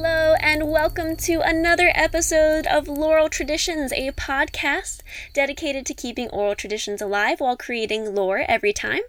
Hello, 0.00 0.34
and 0.40 0.70
welcome 0.70 1.16
to 1.16 1.40
another 1.40 1.90
episode 1.92 2.68
of 2.68 2.86
Laurel 2.86 3.28
Traditions, 3.28 3.90
a 3.92 4.12
podcast 4.12 5.00
dedicated 5.34 5.84
to 5.86 5.92
keeping 5.92 6.30
oral 6.30 6.54
traditions 6.54 7.02
alive 7.02 7.40
while 7.40 7.56
creating 7.56 8.14
lore 8.14 8.44
every 8.46 8.72
time. 8.72 9.00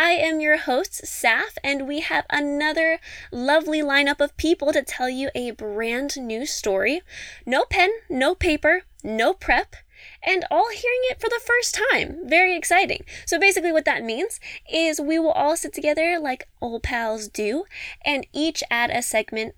I 0.00 0.14
am 0.14 0.40
your 0.40 0.56
host, 0.56 1.02
Saf, 1.04 1.58
and 1.62 1.86
we 1.86 2.00
have 2.00 2.26
another 2.28 2.98
lovely 3.30 3.82
lineup 3.82 4.20
of 4.20 4.36
people 4.36 4.72
to 4.72 4.82
tell 4.82 5.08
you 5.08 5.30
a 5.32 5.52
brand 5.52 6.16
new 6.16 6.44
story. 6.44 7.02
No 7.46 7.64
pen, 7.64 7.90
no 8.10 8.34
paper, 8.34 8.82
no 9.04 9.34
prep 9.34 9.76
and 10.24 10.44
all 10.50 10.70
hearing 10.70 11.02
it 11.04 11.20
for 11.20 11.28
the 11.28 11.40
first 11.46 11.78
time. 11.92 12.28
Very 12.28 12.56
exciting. 12.56 13.04
So, 13.26 13.38
basically, 13.38 13.70
what 13.70 13.84
that 13.84 14.02
means 14.02 14.40
is 14.68 15.00
we 15.00 15.20
will 15.20 15.30
all 15.30 15.56
sit 15.56 15.72
together 15.72 16.18
like 16.20 16.48
old 16.60 16.82
pals 16.82 17.28
do 17.28 17.64
and 18.04 18.26
each 18.32 18.64
add 18.68 18.90
a 18.90 19.02
segment 19.02 19.54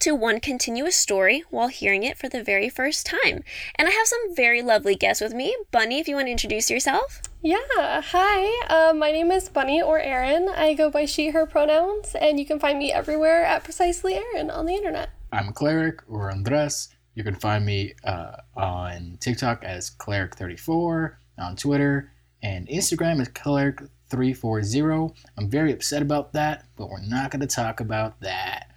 to 0.00 0.14
one 0.14 0.40
continuous 0.40 0.96
story 0.96 1.44
while 1.50 1.68
hearing 1.68 2.02
it 2.02 2.18
for 2.18 2.28
the 2.28 2.42
very 2.42 2.68
first 2.68 3.06
time. 3.06 3.44
And 3.76 3.88
I 3.88 3.90
have 3.90 4.06
some 4.06 4.34
very 4.34 4.62
lovely 4.62 4.94
guests 4.94 5.20
with 5.20 5.34
me. 5.34 5.56
Bunny, 5.70 5.98
if 5.98 6.08
you 6.08 6.16
want 6.16 6.26
to 6.26 6.32
introduce 6.32 6.70
yourself. 6.70 7.22
Yeah, 7.42 8.02
hi. 8.02 8.66
Uh, 8.68 8.92
my 8.94 9.10
name 9.10 9.30
is 9.30 9.48
Bunny 9.48 9.82
or 9.82 9.98
Erin. 9.98 10.48
I 10.48 10.74
go 10.74 10.90
by 10.90 11.06
she, 11.06 11.30
her 11.30 11.46
pronouns, 11.46 12.14
and 12.14 12.38
you 12.38 12.46
can 12.46 12.58
find 12.58 12.78
me 12.78 12.92
everywhere 12.92 13.44
at 13.44 13.64
Precisely 13.64 14.14
Erin 14.14 14.50
on 14.50 14.66
the 14.66 14.74
internet. 14.74 15.10
I'm 15.32 15.48
a 15.48 15.52
cleric 15.52 16.02
or 16.08 16.30
Andres. 16.30 16.88
You 17.14 17.24
can 17.24 17.34
find 17.34 17.64
me 17.64 17.94
uh, 18.04 18.36
on 18.56 19.18
TikTok 19.20 19.64
as 19.64 19.90
cleric34, 19.90 21.14
on 21.38 21.56
Twitter, 21.56 22.12
and 22.42 22.68
Instagram 22.68 23.20
as 23.20 23.28
cleric340. 23.28 25.14
I'm 25.36 25.50
very 25.50 25.72
upset 25.72 26.02
about 26.02 26.32
that, 26.32 26.66
but 26.76 26.88
we're 26.88 27.02
not 27.02 27.30
going 27.30 27.40
to 27.40 27.46
talk 27.46 27.80
about 27.80 28.20
that. 28.20 28.71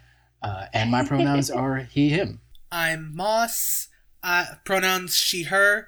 Uh, 0.46 0.68
and 0.74 0.92
my 0.92 1.04
pronouns 1.04 1.50
are 1.64 1.78
he, 1.78 2.10
him. 2.10 2.40
I'm 2.72 3.16
Moss, 3.16 3.88
uh, 4.22 4.46
pronouns 4.64 5.16
she, 5.16 5.44
her. 5.44 5.88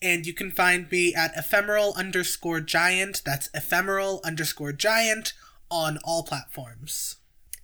And 0.00 0.24
you 0.24 0.32
can 0.32 0.52
find 0.52 0.90
me 0.90 1.14
at 1.14 1.32
ephemeral 1.36 1.92
underscore 1.96 2.60
giant. 2.60 3.22
That's 3.24 3.50
ephemeral 3.52 4.20
underscore 4.24 4.72
giant 4.72 5.32
on 5.68 5.98
all 6.04 6.22
platforms. 6.22 7.16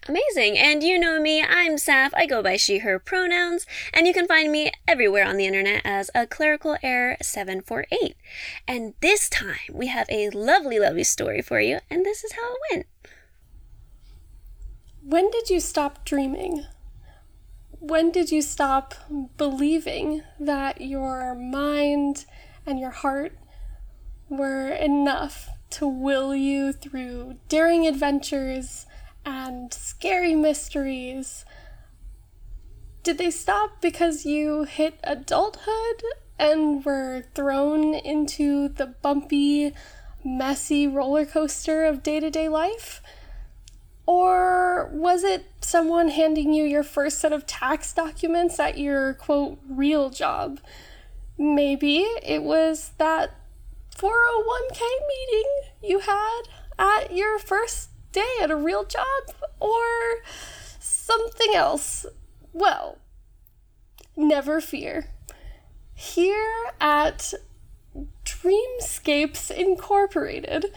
Amazing. 0.09 0.59
And 0.59 0.83
you 0.83 0.99
know 0.99 1.21
me, 1.21 1.43
I'm 1.43 1.77
Saf. 1.77 2.11
I 2.15 2.27
go 2.27 2.43
by 2.43 2.57
she, 2.57 2.79
her 2.79 2.99
pronouns, 2.99 3.67
and 3.93 4.07
you 4.07 4.15
can 4.15 4.27
find 4.27 4.51
me 4.51 4.73
everywhere 4.89 5.27
on 5.27 5.37
the 5.37 5.47
internet 5.47 5.83
as 5.85 6.11
a 6.15 6.27
clerical 6.27 6.77
error 6.83 7.17
748. 7.21 8.17
And 8.67 8.95
this 9.03 9.29
time 9.29 9.71
we 9.73 9.89
have 9.89 10.09
a 10.09 10.31
lovely, 10.31 10.79
lovely 10.81 11.05
story 11.05 11.43
for 11.43 11.61
you, 11.61 11.79
and 11.91 12.05
this 12.07 12.25
is 12.25 12.33
how 12.33 12.55
it 12.55 12.59
went. 12.73 12.87
When 15.09 15.31
did 15.31 15.49
you 15.49 15.59
stop 15.59 16.05
dreaming? 16.05 16.67
When 17.71 18.11
did 18.11 18.31
you 18.31 18.43
stop 18.43 18.95
believing 19.39 20.21
that 20.39 20.83
your 20.83 21.35
mind 21.35 22.27
and 22.67 22.79
your 22.79 22.91
heart 22.91 23.33
were 24.29 24.69
enough 24.69 25.49
to 25.71 25.89
will 25.89 26.35
you 26.35 26.75
through 26.75 27.39
daring 27.49 27.87
adventures 27.87 28.85
and 29.25 29.73
scary 29.73 30.35
mysteries? 30.35 31.47
Did 33.03 33.17
they 33.17 33.31
stop 33.31 33.81
because 33.81 34.27
you 34.27 34.65
hit 34.65 35.01
adulthood 35.05 36.03
and 36.39 36.85
were 36.85 37.25
thrown 37.35 37.95
into 37.95 38.69
the 38.69 38.89
bumpy, 38.89 39.73
messy 40.23 40.87
roller 40.87 41.25
coaster 41.25 41.87
of 41.87 42.03
day 42.03 42.21
to 42.21 42.29
day 42.29 42.51
life? 42.51 43.01
Or 44.09 44.89
was 44.91 45.23
it 45.23 45.45
someone 45.61 46.09
handing 46.09 46.55
you 46.55 46.65
your 46.65 46.83
first 46.83 47.19
set 47.19 47.31
of 47.31 47.45
tax 47.45 47.93
documents 47.93 48.59
at 48.59 48.79
your 48.79 49.13
quote 49.13 49.59
real 49.69 50.09
job? 50.09 50.61
Maybe 51.37 51.99
it 52.23 52.43
was 52.43 52.93
that 52.97 53.35
401k 53.95 54.81
meeting 54.81 55.51
you 55.83 55.99
had 55.99 56.41
at 56.79 57.15
your 57.15 57.39
first 57.39 57.91
day 58.11 58.37
at 58.41 58.51
a 58.51 58.57
real 58.57 58.87
job 58.87 59.35
or 59.61 60.23
something 60.81 61.55
else. 61.55 62.07
Well, 62.55 62.97
never 64.17 64.63
fear. 64.63 65.11
Here 65.93 66.71
at 66.81 67.35
Dreamscapes 68.25 69.51
Incorporated, 69.51 70.73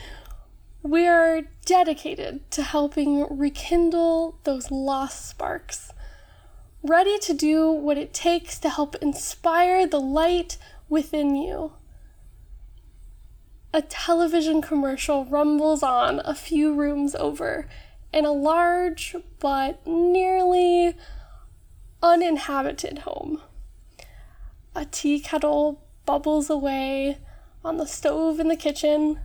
we 0.83 1.07
are 1.07 1.43
dedicated 1.65 2.49
to 2.51 2.63
helping 2.63 3.25
rekindle 3.29 4.39
those 4.43 4.71
lost 4.71 5.29
sparks, 5.29 5.93
ready 6.81 7.19
to 7.19 7.33
do 7.33 7.71
what 7.71 7.97
it 7.97 8.13
takes 8.13 8.57
to 8.59 8.69
help 8.69 8.95
inspire 8.95 9.85
the 9.85 9.99
light 9.99 10.57
within 10.89 11.35
you. 11.35 11.73
A 13.73 13.81
television 13.81 14.61
commercial 14.61 15.25
rumbles 15.25 15.83
on 15.83 16.19
a 16.25 16.33
few 16.33 16.73
rooms 16.73 17.15
over 17.15 17.67
in 18.11 18.25
a 18.25 18.31
large 18.31 19.15
but 19.39 19.85
nearly 19.85 20.95
uninhabited 22.01 22.99
home. 22.99 23.39
A 24.75 24.85
tea 24.85 25.19
kettle 25.19 25.81
bubbles 26.05 26.49
away 26.49 27.19
on 27.63 27.77
the 27.77 27.85
stove 27.85 28.39
in 28.39 28.47
the 28.47 28.55
kitchen 28.55 29.19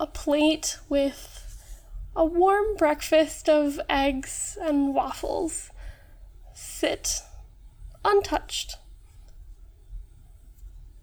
a 0.00 0.06
plate 0.06 0.78
with 0.88 1.62
a 2.16 2.24
warm 2.24 2.74
breakfast 2.76 3.50
of 3.50 3.78
eggs 3.86 4.56
and 4.62 4.94
waffles 4.94 5.70
sit 6.54 7.20
untouched. 8.02 8.76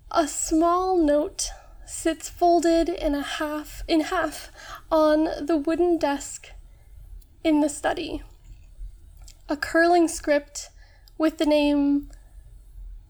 A 0.10 0.28
small 0.28 0.98
note 0.98 1.52
sits 1.86 2.28
folded 2.28 2.90
in 2.90 3.14
a 3.14 3.22
half 3.22 3.84
in 3.88 4.02
half 4.02 4.52
on 4.92 5.26
the 5.46 5.58
wooden 5.58 6.00
desk 6.00 6.50
in 7.44 7.62
the 7.62 7.70
study. 7.70 8.24
A 9.48 9.56
curling 9.56 10.08
script 10.08 10.72
with 11.20 11.38
the 11.38 11.46
name 11.46 12.10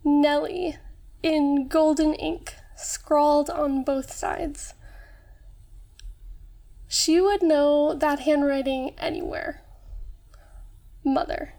Nellie 0.03 0.77
in 1.23 1.69
golden 1.69 2.13
ink 2.13 2.55
scrawled 2.75 3.49
on 3.49 3.85
both 3.85 4.11
sides. 4.11 4.73
She 6.87 7.19
would 7.19 7.43
know 7.43 7.93
that 7.93 8.21
handwriting 8.21 8.93
anywhere. 8.97 9.61
Mother. 11.03 11.53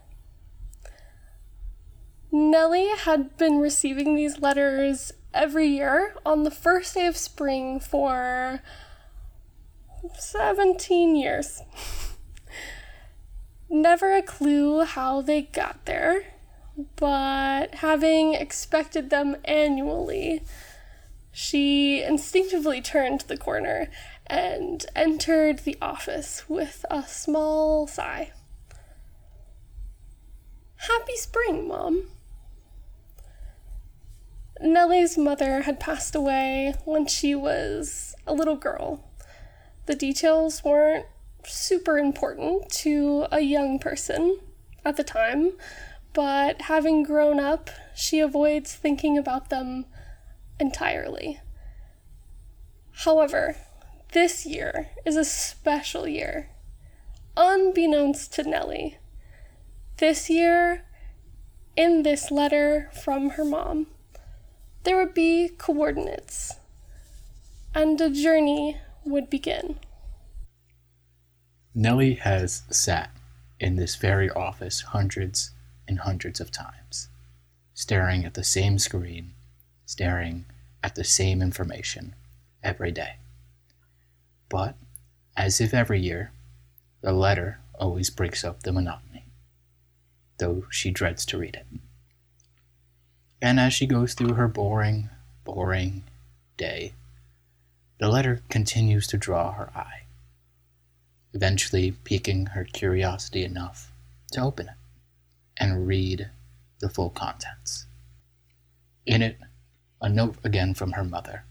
Nellie 2.31 2.89
had 2.89 3.37
been 3.37 3.59
receiving 3.59 4.15
these 4.15 4.41
letters 4.41 5.13
every 5.33 5.69
year 5.69 6.15
on 6.25 6.45
the 6.45 6.51
first 6.51 6.95
day 6.95 7.07
of 7.07 7.17
spring 7.17 7.81
for 7.81 8.61
17 10.19 11.17
years. 11.17 11.63
Never 13.71 14.15
a 14.15 14.23
clue 14.23 14.85
how 14.85 15.21
they 15.21 15.43
got 15.43 15.85
there, 15.85 16.23
but 16.97 17.77
having 17.77 18.35
expected 18.35 19.11
them 19.11 19.37
annually, 19.45 20.43
she 21.33 22.03
instinctively 22.03 22.81
turned 22.81 23.23
the 23.23 23.37
corner 23.37 23.91
and 24.29 24.85
entered 24.95 25.61
the 25.61 25.77
office 25.81 26.49
with 26.49 26.85
a 26.91 27.03
small 27.05 27.87
sigh. 27.87 28.33
Happy 30.77 31.17
spring, 31.17 31.69
Mom. 31.69 32.05
Nellie's 34.61 35.17
mother 35.17 35.63
had 35.63 35.79
passed 35.79 36.15
away 36.15 36.75
when 36.85 37.07
she 37.07 37.35
was 37.35 38.15
a 38.27 38.35
little 38.35 38.57
girl. 38.57 39.05
The 39.87 39.95
details 39.95 40.65
weren't 40.65 41.07
super 41.45 41.99
important 41.99 42.71
to 42.71 43.27
a 43.31 43.41
young 43.41 43.79
person 43.79 44.39
at 44.85 44.97
the 44.97 45.05
time, 45.05 45.53
but 46.13 46.63
having 46.63 47.03
grown 47.03 47.39
up, 47.39 47.71
she 47.95 48.21
avoids 48.21 48.75
thinking 48.75 49.17
about 49.17 49.49
them 49.49 49.87
entirely. 50.59 51.41
However, 52.93 53.57
this 54.13 54.47
year 54.47 54.91
is 55.05 55.17
a 55.17 55.25
special 55.25 56.09
year. 56.09 56.51
Unbeknownst 57.37 58.33
to 58.35 58.43
Nellie, 58.43 58.99
this 59.99 60.31
year, 60.31 60.85
in 61.77 62.03
this 62.03 62.31
letter 62.31 62.91
from 63.03 63.31
her 63.31 63.45
mom, 63.45 63.87
there 64.85 64.97
would 64.97 65.15
be 65.15 65.49
coordinates, 65.49 66.55
and 67.75 68.01
a 68.01 68.11
journey 68.11 68.77
would 69.05 69.29
begin. 69.29 69.79
Nellie 71.75 72.15
has 72.15 72.63
sat 72.71 73.11
in 73.61 73.77
this 73.77 73.97
very 73.97 74.31
office 74.31 74.81
hundreds 74.81 75.53
and 75.87 76.01
hundreds 76.01 76.41
of 76.41 76.51
times, 76.51 77.09
staring 77.75 78.25
at 78.25 78.35
the 78.35 78.45
same 78.45 78.79
screen, 78.79 79.35
staring 79.87 80.47
at 80.83 80.95
the 80.95 81.05
same 81.05 81.43
information 81.43 82.15
every 82.63 82.91
day. 82.91 83.17
But, 84.49 84.77
as 85.37 85.61
if 85.61 85.75
every 85.75 86.01
year, 86.01 86.33
the 87.01 87.13
letter 87.13 87.61
always 87.75 88.11
breaks 88.11 88.45
up 88.45 88.63
the 88.63 88.73
monotony. 88.73 89.25
though 90.39 90.65
she 90.71 90.91
dreads 90.91 91.27
to 91.27 91.39
read 91.39 91.57
it. 91.57 91.67
And 93.41 93.61
as 93.61 93.73
she 93.73 93.87
goes 93.87 94.15
through 94.15 94.35
her 94.35 94.49
boring, 94.49 95.11
boring 95.45 96.05
day, 96.57 96.95
the 97.99 98.09
letter 98.09 98.43
continues 98.49 99.07
to 99.09 99.17
draw 99.17 99.53
her 99.53 99.71
eye, 99.77 100.03
eventually 101.33 101.93
piquing 101.93 102.47
her 102.47 102.65
curiosity 102.65 103.45
enough 103.45 103.93
to 104.33 104.41
open 104.41 104.69
it 104.69 104.75
and 105.57 105.87
read 105.87 106.31
the 106.81 106.89
full 106.89 107.11
contents. 107.11 107.87
In 109.07 109.23
it, 109.23 109.39
a 110.01 110.09
note 110.09 110.37
again 110.45 110.75
from 110.75 110.93
her 110.93 111.05
mother, 111.05 111.45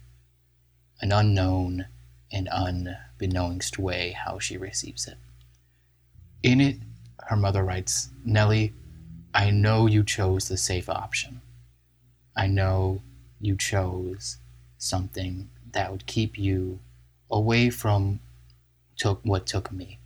an 1.02 1.12
unknown 1.12 1.88
and 2.32 2.50
unbeknownst 2.52 3.80
way 3.80 4.12
how 4.12 4.40
she 4.40 4.58
receives 4.58 5.08
it. 5.08 5.18
In 6.44 6.62
it, 6.62 6.78
her 7.28 7.36
mother 7.36 7.64
writes, 7.64 8.10
Nellie, 8.24 8.74
I 9.34 9.52
know 9.52 9.88
you 9.88 10.04
chose 10.04 10.48
the 10.48 10.58
safe 10.58 10.90
option. 10.90 11.42
I 12.36 12.48
know 12.48 13.02
you 13.40 13.56
chose 13.56 14.38
something 14.78 15.50
that 15.72 15.92
would 15.92 16.06
keep 16.06 16.38
you 16.38 16.80
away 17.30 17.70
from 17.70 18.20
took 18.96 19.22
what 19.24 19.46
took 19.46 19.72
me. 19.72 20.00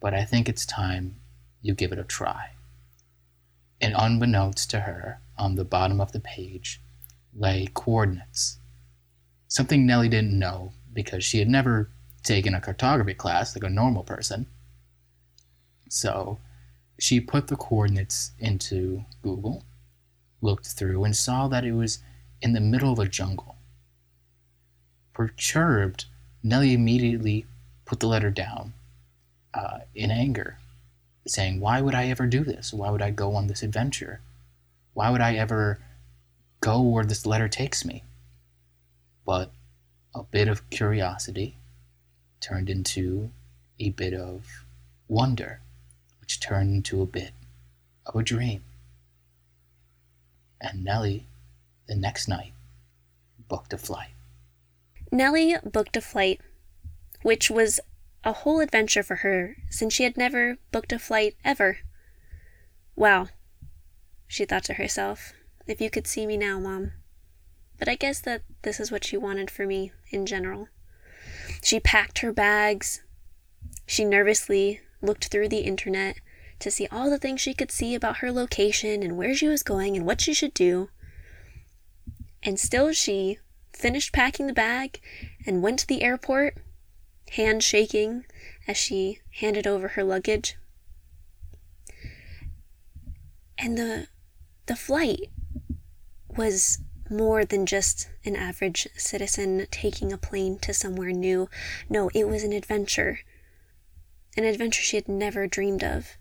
But 0.00 0.14
I 0.14 0.24
think 0.24 0.48
it's 0.48 0.66
time 0.66 1.16
you 1.62 1.74
give 1.74 1.92
it 1.92 1.98
a 1.98 2.04
try. 2.04 2.50
And 3.80 3.94
unbeknownst 3.96 4.70
to 4.70 4.80
her, 4.80 5.20
on 5.38 5.54
the 5.54 5.64
bottom 5.64 6.00
of 6.00 6.12
the 6.12 6.20
page 6.20 6.80
lay 7.34 7.68
coordinates. 7.72 8.58
Something 9.48 9.86
Nellie 9.86 10.08
didn't 10.08 10.38
know 10.38 10.72
because 10.92 11.24
she 11.24 11.38
had 11.38 11.48
never 11.48 11.88
taken 12.22 12.54
a 12.54 12.60
cartography 12.60 13.14
class 13.14 13.54
like 13.54 13.64
a 13.64 13.72
normal 13.72 14.02
person. 14.02 14.46
So 15.88 16.38
she 16.98 17.20
put 17.20 17.46
the 17.46 17.56
coordinates 17.56 18.32
into 18.38 19.04
Google, 19.22 19.64
looked 20.40 20.66
through, 20.66 21.04
and 21.04 21.14
saw 21.14 21.48
that 21.48 21.64
it 21.64 21.72
was 21.72 22.00
in 22.42 22.52
the 22.52 22.60
middle 22.60 22.92
of 22.92 22.98
a 22.98 23.06
jungle. 23.06 23.56
Perturbed, 25.12 26.06
Nellie 26.42 26.74
immediately 26.74 27.46
put 27.84 28.00
the 28.00 28.08
letter 28.08 28.30
down 28.30 28.72
uh, 29.54 29.78
in 29.94 30.10
anger, 30.10 30.58
saying, 31.26 31.60
Why 31.60 31.80
would 31.80 31.94
I 31.94 32.08
ever 32.08 32.26
do 32.26 32.44
this? 32.44 32.72
Why 32.72 32.90
would 32.90 33.02
I 33.02 33.10
go 33.10 33.34
on 33.34 33.46
this 33.46 33.62
adventure? 33.62 34.20
Why 34.92 35.10
would 35.10 35.20
I 35.20 35.34
ever 35.36 35.78
go 36.60 36.82
where 36.82 37.04
this 37.04 37.26
letter 37.26 37.48
takes 37.48 37.84
me? 37.84 38.02
But 39.26 39.50
a 40.14 40.22
bit 40.22 40.46
of 40.46 40.70
curiosity 40.70 41.56
turned 42.40 42.70
into 42.70 43.30
a 43.80 43.90
bit 43.90 44.14
of 44.14 44.64
wonder, 45.08 45.60
which 46.20 46.40
turned 46.40 46.76
into 46.76 47.02
a 47.02 47.06
bit 47.06 47.32
of 48.06 48.14
a 48.14 48.22
dream. 48.22 48.62
And 50.60 50.84
Nellie, 50.84 51.26
the 51.88 51.96
next 51.96 52.28
night, 52.28 52.52
booked 53.48 53.72
a 53.72 53.78
flight. 53.78 54.10
Nellie 55.10 55.56
booked 55.64 55.96
a 55.96 56.00
flight, 56.00 56.40
which 57.22 57.50
was 57.50 57.80
a 58.24 58.32
whole 58.32 58.60
adventure 58.60 59.02
for 59.02 59.16
her 59.16 59.56
since 59.70 59.92
she 59.92 60.04
had 60.04 60.16
never 60.16 60.56
booked 60.70 60.92
a 60.92 60.98
flight 60.98 61.34
ever. 61.44 61.78
Wow, 62.94 63.28
she 64.28 64.44
thought 64.44 64.64
to 64.64 64.74
herself, 64.74 65.32
if 65.66 65.80
you 65.80 65.90
could 65.90 66.06
see 66.06 66.26
me 66.26 66.36
now, 66.36 66.58
Mom. 66.60 66.92
But 67.78 67.88
I 67.88 67.94
guess 67.94 68.20
that 68.20 68.42
this 68.62 68.80
is 68.80 68.90
what 68.90 69.04
she 69.04 69.16
wanted 69.16 69.50
for 69.50 69.66
me 69.66 69.92
in 70.10 70.26
general. 70.26 70.68
She 71.62 71.80
packed 71.80 72.20
her 72.20 72.32
bags. 72.32 73.02
She 73.86 74.04
nervously 74.04 74.80
looked 75.02 75.26
through 75.26 75.48
the 75.48 75.58
internet 75.58 76.16
to 76.58 76.70
see 76.70 76.88
all 76.90 77.10
the 77.10 77.18
things 77.18 77.40
she 77.40 77.54
could 77.54 77.70
see 77.70 77.94
about 77.94 78.18
her 78.18 78.32
location 78.32 79.02
and 79.02 79.16
where 79.16 79.34
she 79.34 79.48
was 79.48 79.62
going 79.62 79.96
and 79.96 80.06
what 80.06 80.20
she 80.20 80.32
should 80.32 80.54
do. 80.54 80.88
And 82.42 82.58
still 82.58 82.92
she 82.92 83.38
finished 83.72 84.12
packing 84.12 84.46
the 84.46 84.52
bag 84.52 85.00
and 85.46 85.62
went 85.62 85.80
to 85.80 85.86
the 85.86 86.02
airport, 86.02 86.56
hand 87.32 87.62
shaking 87.62 88.24
as 88.66 88.76
she 88.76 89.20
handed 89.40 89.66
over 89.66 89.88
her 89.88 90.04
luggage. 90.04 90.56
And 93.58 93.76
the 93.76 94.08
the 94.66 94.76
flight 94.76 95.30
was 96.28 96.78
more 97.10 97.44
than 97.44 97.66
just 97.66 98.08
an 98.24 98.36
average 98.36 98.88
citizen 98.96 99.66
taking 99.70 100.12
a 100.12 100.18
plane 100.18 100.58
to 100.60 100.72
somewhere 100.72 101.12
new. 101.12 101.48
No, 101.88 102.10
it 102.14 102.28
was 102.28 102.42
an 102.42 102.52
adventure. 102.52 103.20
An 104.36 104.44
adventure 104.44 104.82
she 104.82 104.96
had 104.96 105.08
never 105.08 105.46
dreamed 105.46 105.82
of. 105.82 106.16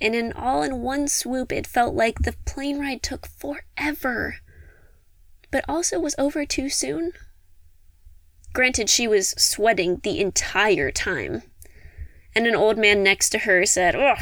And 0.00 0.14
in 0.14 0.32
all 0.32 0.62
in 0.62 0.82
one 0.82 1.08
swoop, 1.08 1.52
it 1.52 1.66
felt 1.66 1.94
like 1.94 2.20
the 2.20 2.34
plane 2.44 2.78
ride 2.78 3.02
took 3.02 3.26
forever, 3.26 4.36
but 5.50 5.64
also 5.68 6.00
was 6.00 6.16
over 6.18 6.44
too 6.44 6.68
soon. 6.68 7.12
Granted, 8.52 8.88
she 8.88 9.08
was 9.08 9.30
sweating 9.30 10.00
the 10.02 10.20
entire 10.20 10.90
time. 10.90 11.42
And 12.34 12.46
an 12.46 12.54
old 12.54 12.78
man 12.78 13.02
next 13.02 13.30
to 13.30 13.40
her 13.40 13.64
said, 13.64 13.94
Ugh, 13.94 14.18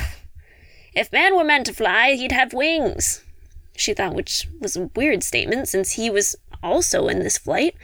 if 0.94 1.12
man 1.12 1.34
were 1.34 1.44
meant 1.44 1.66
to 1.66 1.72
fly, 1.72 2.12
he'd 2.12 2.32
have 2.32 2.52
wings. 2.52 3.24
She 3.76 3.94
thought 3.94 4.14
which 4.14 4.48
was 4.60 4.76
a 4.76 4.90
weird 4.94 5.22
statement 5.22 5.68
since 5.68 5.92
he 5.92 6.10
was 6.10 6.36
also 6.62 7.08
in 7.08 7.20
this 7.20 7.38
flight, 7.38 7.74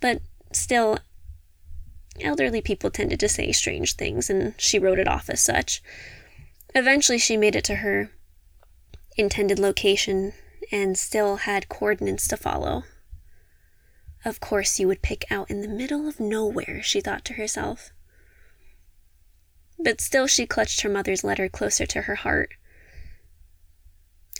but 0.00 0.20
still, 0.52 0.98
elderly 2.20 2.60
people 2.60 2.90
tended 2.90 3.20
to 3.20 3.28
say 3.28 3.52
strange 3.52 3.94
things, 3.94 4.28
and 4.30 4.54
she 4.58 4.78
wrote 4.78 4.98
it 4.98 5.08
off 5.08 5.30
as 5.30 5.40
such. 5.40 5.82
Eventually, 6.74 7.18
she 7.18 7.36
made 7.36 7.56
it 7.56 7.64
to 7.64 7.76
her 7.76 8.10
intended 9.16 9.58
location 9.58 10.32
and 10.70 10.98
still 10.98 11.36
had 11.36 11.68
coordinates 11.68 12.28
to 12.28 12.36
follow. 12.36 12.84
Of 14.24 14.40
course, 14.40 14.78
you 14.78 14.86
would 14.88 15.02
pick 15.02 15.24
out 15.30 15.50
in 15.50 15.60
the 15.60 15.68
middle 15.68 16.06
of 16.08 16.20
nowhere, 16.20 16.82
she 16.82 17.00
thought 17.00 17.24
to 17.26 17.34
herself. 17.34 17.90
But 19.78 20.00
still, 20.00 20.26
she 20.26 20.46
clutched 20.46 20.80
her 20.80 20.88
mother's 20.88 21.24
letter 21.24 21.48
closer 21.48 21.86
to 21.86 22.02
her 22.02 22.16
heart. 22.16 22.54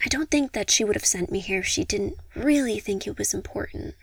I 0.05 0.09
don't 0.09 0.31
think 0.31 0.53
that 0.53 0.71
she 0.71 0.85
would 0.85 0.97
have 0.97 1.05
sent 1.05 1.33
me 1.33 1.41
here 1.41 1.61
if 1.61 1.67
she 1.67 1.85
didn't 1.85 2.17
really 2.35 2.79
think 2.79 3.07
it 3.07 3.19
was 3.19 3.35
important. 3.35 3.95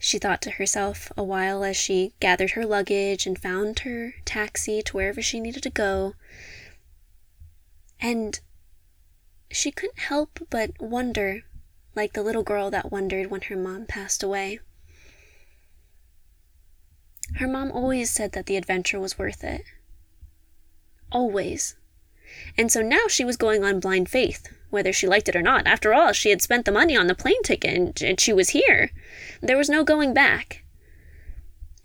She 0.00 0.18
thought 0.18 0.40
to 0.42 0.52
herself 0.52 1.12
a 1.16 1.22
while 1.22 1.62
as 1.62 1.76
she 1.76 2.14
gathered 2.20 2.52
her 2.52 2.64
luggage 2.64 3.26
and 3.26 3.38
found 3.38 3.80
her 3.80 4.14
taxi 4.24 4.80
to 4.82 4.96
wherever 4.96 5.20
she 5.20 5.40
needed 5.40 5.62
to 5.64 5.70
go. 5.70 6.14
And 8.00 8.40
she 9.50 9.70
couldn't 9.70 9.98
help 9.98 10.38
but 10.48 10.80
wonder, 10.80 11.42
like 11.94 12.14
the 12.14 12.22
little 12.22 12.42
girl 12.42 12.70
that 12.70 12.90
wondered 12.90 13.30
when 13.30 13.42
her 13.42 13.56
mom 13.56 13.84
passed 13.84 14.22
away. 14.22 14.60
Her 17.36 17.46
mom 17.46 17.70
always 17.70 18.10
said 18.10 18.32
that 18.32 18.46
the 18.46 18.56
adventure 18.56 18.98
was 18.98 19.18
worth 19.18 19.44
it. 19.44 19.64
Always. 21.12 21.76
And 22.56 22.70
so 22.70 22.82
now 22.82 23.06
she 23.08 23.24
was 23.24 23.36
going 23.36 23.64
on 23.64 23.80
blind 23.80 24.08
faith, 24.08 24.48
whether 24.70 24.92
she 24.92 25.06
liked 25.06 25.28
it 25.28 25.36
or 25.36 25.42
not. 25.42 25.66
After 25.66 25.94
all, 25.94 26.12
she 26.12 26.30
had 26.30 26.42
spent 26.42 26.64
the 26.64 26.72
money 26.72 26.96
on 26.96 27.06
the 27.06 27.14
plane 27.14 27.42
ticket 27.42 28.02
and 28.02 28.20
she 28.20 28.32
was 28.32 28.50
here. 28.50 28.90
There 29.40 29.56
was 29.56 29.68
no 29.68 29.84
going 29.84 30.14
back. 30.14 30.64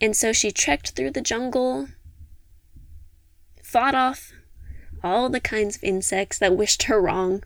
And 0.02 0.16
so 0.16 0.34
she 0.34 0.52
trekked 0.52 0.92
through 0.92 1.12
the 1.12 1.22
jungle, 1.22 1.88
fought 3.64 3.96
off 3.96 4.34
all 5.04 5.30
the 5.30 5.40
kinds 5.40 5.78
of 5.78 5.84
insects 5.84 6.38
that 6.40 6.58
wished 6.58 6.84
her 6.84 7.02
wrong. 7.02 7.44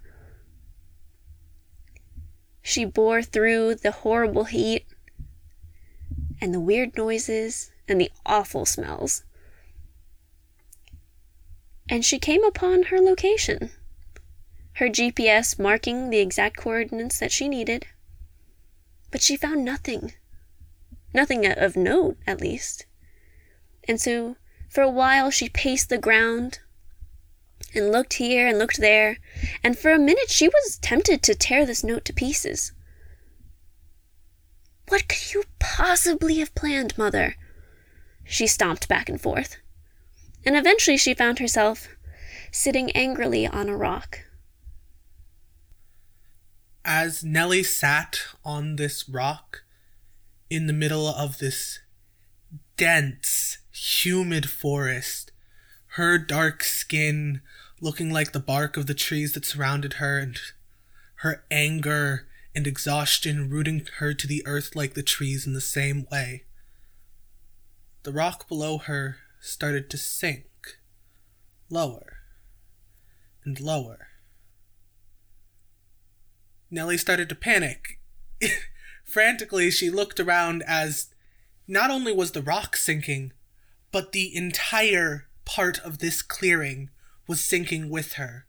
She 2.62 2.86
bore 2.86 3.22
through 3.22 3.75
the 3.75 3.91
horrible 3.91 4.46
heat 4.46 4.86
and 6.41 6.53
the 6.53 6.60
weird 6.60 6.96
noises 6.98 7.72
and 7.88 8.00
the 8.00 8.12
awful 8.25 8.65
smells 8.65 9.24
and 11.89 12.05
she 12.05 12.19
came 12.19 12.43
upon 12.43 12.84
her 12.84 13.00
location, 13.00 13.72
her 14.74 14.88
GPS 14.88 15.58
marking 15.58 16.10
the 16.10 16.19
exact 16.19 16.55
coordinates 16.55 17.19
that 17.19 17.31
she 17.31 17.50
needed. 17.50 17.88
But 19.12 19.24
she 19.24 19.36
found 19.36 19.65
nothing. 19.65 20.13
Nothing 21.13 21.48
of 21.48 21.75
note, 21.75 22.17
at 22.27 22.39
least. 22.39 22.86
And 23.88 24.00
so, 24.00 24.36
for 24.69 24.81
a 24.81 24.89
while, 24.89 25.31
she 25.31 25.50
paced 25.50 25.89
the 25.89 25.98
ground 25.98 26.60
and 27.74 27.91
looked 27.91 28.13
here 28.13 28.48
and 28.48 28.60
looked 28.60 28.77
there, 28.77 29.17
and 29.63 29.77
for 29.77 29.91
a 29.91 30.00
minute 30.00 30.29
she 30.29 30.48
was 30.48 30.77
tempted 30.77 31.24
to 31.24 31.34
tear 31.34 31.65
this 31.65 31.84
note 31.84 32.05
to 32.05 32.13
pieces. 32.13 32.72
What 34.88 35.08
could 35.08 35.34
you 35.34 35.43
possibly 35.58 36.38
have 36.38 36.53
planned, 36.53 36.98
Mother? 36.98 37.36
She 38.24 38.46
stomped 38.46 38.88
back 38.88 39.10
and 39.10 39.19
forth 39.19 39.58
and 40.46 40.55
eventually 40.55 40.98
she 40.98 41.13
found 41.13 41.39
herself 41.39 41.88
sitting 42.51 42.91
angrily 42.91 43.46
on 43.48 43.69
a 43.69 43.77
rock. 43.77 44.22
As 46.84 47.24
Nellie 47.24 47.63
sat 47.63 48.22
on 48.43 48.77
this 48.77 49.08
rock 49.08 49.63
in 50.50 50.67
the 50.67 50.74
middle 50.74 51.08
of 51.08 51.38
this 51.38 51.79
dense, 52.77 53.60
humid 53.72 54.50
forest, 54.50 55.31
her 55.93 56.17
dark 56.17 56.63
skin 56.63 57.41
looking 57.81 58.12
like 58.12 58.31
the 58.31 58.39
bark 58.39 58.77
of 58.77 58.88
the 58.88 58.93
trees 58.93 59.34
that 59.34 59.46
surrounded 59.46 59.93
her, 59.93 60.19
and 60.19 60.39
her 61.15 61.43
anger 61.51 62.27
and 62.55 62.65
exhaustion 62.65 63.50
rooting 63.50 63.86
her 63.98 64.13
to 64.13 64.27
the 64.27 64.43
earth 64.46 64.75
like 64.75 64.93
the 64.93 65.03
trees 65.03 65.46
in 65.46 65.53
the 65.53 65.62
same 65.62 66.05
way. 66.12 66.46
The 68.03 68.12
rock 68.12 68.48
below 68.48 68.77
her 68.79 69.17
started 69.39 69.89
to 69.89 69.98
sink 69.98 70.46
lower 71.69 72.17
and 73.46 73.60
lower. 73.60 74.08
Nellie 76.72 76.98
started 76.98 77.29
to 77.29 77.36
panic. 77.36 78.00
Frantically, 79.03 79.72
she 79.72 79.89
looked 79.89 80.19
around 80.19 80.63
as 80.67 81.10
not 81.67 81.89
only 81.89 82.13
was 82.13 82.31
the 82.31 82.41
rock 82.41 82.75
sinking, 82.75 83.34
but 83.91 84.12
the 84.12 84.36
entire 84.36 85.27
part 85.46 85.79
of 85.79 85.98
this 85.98 86.22
clearing 86.22 86.89
was 87.27 87.43
sinking 87.43 87.89
with 87.89 88.13
her, 88.13 88.46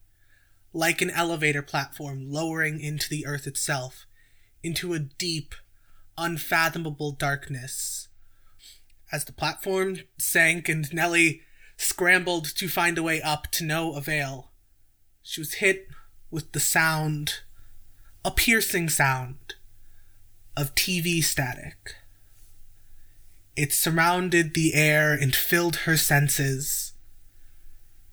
like 0.73 1.01
an 1.01 1.11
elevator 1.11 1.63
platform 1.63 2.31
lowering 2.31 2.81
into 2.81 3.09
the 3.09 3.27
earth 3.27 3.47
itself, 3.47 4.07
into 4.63 4.93
a 4.93 4.99
deep, 4.99 5.55
unfathomable 6.19 7.13
darkness. 7.13 8.09
As 9.13 9.25
the 9.25 9.33
platform 9.33 9.99
sank 10.19 10.69
and 10.69 10.93
Nellie 10.93 11.43
scrambled 11.77 12.45
to 12.57 12.69
find 12.69 12.97
a 12.97 13.03
way 13.03 13.21
up 13.21 13.51
to 13.53 13.65
no 13.65 13.95
avail, 13.95 14.51
she 15.23 15.41
was 15.41 15.55
hit 15.55 15.89
with 16.31 16.53
the 16.53 16.61
sound, 16.61 17.41
a 18.25 18.31
piercing 18.31 18.89
sound, 18.89 19.55
of 20.57 20.75
TV 20.75 21.23
static. 21.23 21.97
It 23.57 23.73
surrounded 23.73 24.55
the 24.55 24.75
air 24.75 25.13
and 25.13 25.35
filled 25.35 25.77
her 25.77 25.97
senses 25.97 26.93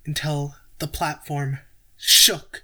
until 0.06 0.56
the 0.80 0.88
platform 0.88 1.60
shook 1.96 2.64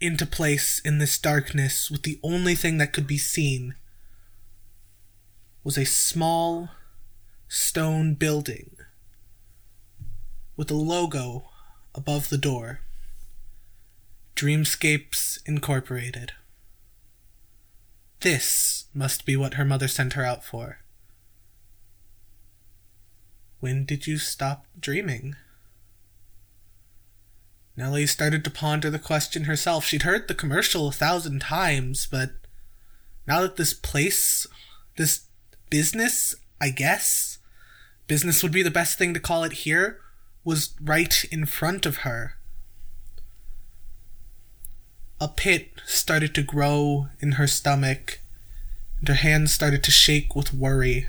into 0.00 0.26
place 0.26 0.80
in 0.84 0.98
this 0.98 1.18
darkness 1.18 1.90
with 1.90 2.02
the 2.02 2.20
only 2.22 2.54
thing 2.54 2.78
that 2.78 2.92
could 2.92 3.06
be 3.06 3.18
seen 3.18 3.74
was 5.64 5.76
a 5.76 5.84
small 5.84 6.70
stone 7.48 8.14
building 8.14 8.76
with 10.56 10.70
a 10.70 10.74
logo 10.74 11.48
above 11.94 12.28
the 12.28 12.38
door 12.38 12.80
Dreamscapes 14.34 15.38
Incorporated. 15.46 16.32
This 18.20 18.84
must 18.92 19.24
be 19.24 19.34
what 19.34 19.54
her 19.54 19.64
mother 19.64 19.88
sent 19.88 20.12
her 20.12 20.24
out 20.24 20.44
for. 20.44 20.80
When 23.60 23.86
did 23.86 24.06
you 24.06 24.18
stop 24.18 24.66
dreaming? 24.78 25.36
Nellie 27.76 28.06
started 28.06 28.44
to 28.44 28.50
ponder 28.50 28.90
the 28.90 28.98
question 28.98 29.44
herself. 29.44 29.84
She'd 29.84 30.02
heard 30.02 30.28
the 30.28 30.34
commercial 30.34 30.88
a 30.88 30.92
thousand 30.92 31.40
times, 31.40 32.06
but 32.10 32.32
now 33.26 33.40
that 33.40 33.56
this 33.56 33.72
place, 33.72 34.46
this 34.96 35.26
business, 35.70 36.34
I 36.60 36.70
guess, 36.70 37.35
business 38.06 38.42
would 38.42 38.52
be 38.52 38.62
the 38.62 38.70
best 38.70 38.98
thing 38.98 39.14
to 39.14 39.20
call 39.20 39.44
it 39.44 39.52
here, 39.52 40.00
was 40.44 40.74
right 40.80 41.24
in 41.30 41.44
front 41.46 41.86
of 41.86 41.98
her. 41.98 42.36
A 45.20 45.28
pit 45.28 45.80
started 45.86 46.34
to 46.34 46.42
grow 46.42 47.08
in 47.20 47.32
her 47.32 47.46
stomach, 47.46 48.20
and 48.98 49.08
her 49.08 49.14
hands 49.14 49.52
started 49.52 49.82
to 49.84 49.90
shake 49.90 50.36
with 50.36 50.52
worry. 50.52 51.08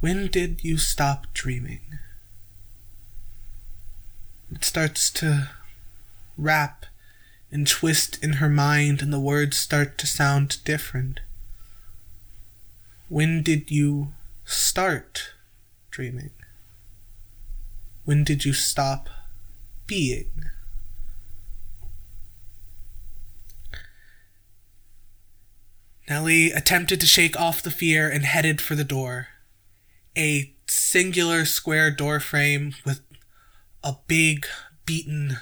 When 0.00 0.28
did 0.28 0.62
you 0.62 0.78
stop 0.78 1.26
dreaming? 1.34 1.98
It 4.52 4.64
starts 4.64 5.10
to 5.12 5.50
wrap 6.36 6.86
and 7.50 7.66
twist 7.66 8.22
in 8.22 8.34
her 8.34 8.48
mind, 8.48 9.02
and 9.02 9.12
the 9.12 9.20
words 9.20 9.56
start 9.56 9.98
to 9.98 10.06
sound 10.06 10.62
different. 10.64 11.20
When 13.08 13.42
did 13.42 13.70
you 13.70 14.12
start 14.44 15.34
dreaming? 15.90 16.30
When 18.04 18.24
did 18.24 18.46
you 18.46 18.54
stop 18.54 19.10
being? 19.86 20.30
Nellie 26.08 26.50
attempted 26.50 27.00
to 27.00 27.06
shake 27.06 27.38
off 27.38 27.62
the 27.62 27.70
fear 27.70 28.08
and 28.08 28.24
headed 28.24 28.60
for 28.60 28.74
the 28.74 28.84
door. 28.84 29.28
A 30.16 30.54
singular 30.66 31.44
square 31.44 31.90
door 31.90 32.20
frame 32.20 32.74
with 32.86 33.00
a 33.82 33.96
big, 34.06 34.46
beaten, 34.86 35.38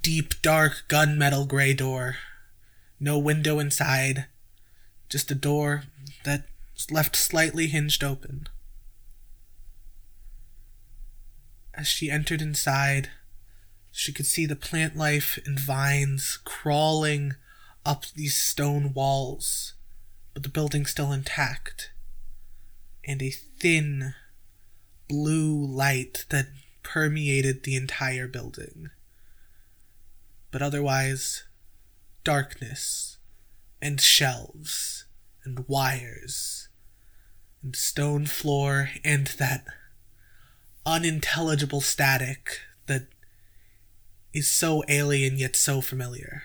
deep, 0.00 0.40
dark 0.42 0.84
gunmetal 0.88 1.46
gray 1.46 1.74
door. 1.74 2.16
No 2.98 3.18
window 3.18 3.60
inside, 3.60 4.26
just 5.08 5.30
a 5.30 5.36
door 5.36 5.84
that 6.24 6.46
left 6.90 7.16
slightly 7.16 7.66
hinged 7.66 8.02
open. 8.02 8.48
As 11.74 11.86
she 11.86 12.10
entered 12.10 12.42
inside, 12.42 13.10
she 13.90 14.12
could 14.12 14.26
see 14.26 14.46
the 14.46 14.56
plant 14.56 14.96
life 14.96 15.38
and 15.44 15.58
vines 15.58 16.38
crawling 16.44 17.34
up 17.84 18.06
these 18.14 18.36
stone 18.36 18.92
walls, 18.94 19.74
but 20.34 20.42
the 20.42 20.48
building 20.48 20.86
still 20.86 21.12
intact, 21.12 21.90
and 23.04 23.22
a 23.22 23.30
thin 23.30 24.14
blue 25.08 25.64
light 25.64 26.24
that 26.30 26.46
permeated 26.82 27.64
the 27.64 27.76
entire 27.76 28.26
building. 28.26 28.90
But 30.50 30.62
otherwise, 30.62 31.44
darkness 32.24 33.18
and 33.80 34.00
shelves 34.00 35.06
and 35.44 35.66
wires 35.68 36.68
and 37.62 37.76
stone 37.76 38.26
floor 38.26 38.90
and 39.04 39.28
that 39.38 39.64
unintelligible 40.84 41.80
static 41.80 42.60
that 42.86 43.06
is 44.32 44.50
so 44.50 44.82
alien 44.88 45.38
yet 45.38 45.54
so 45.54 45.80
familiar. 45.80 46.42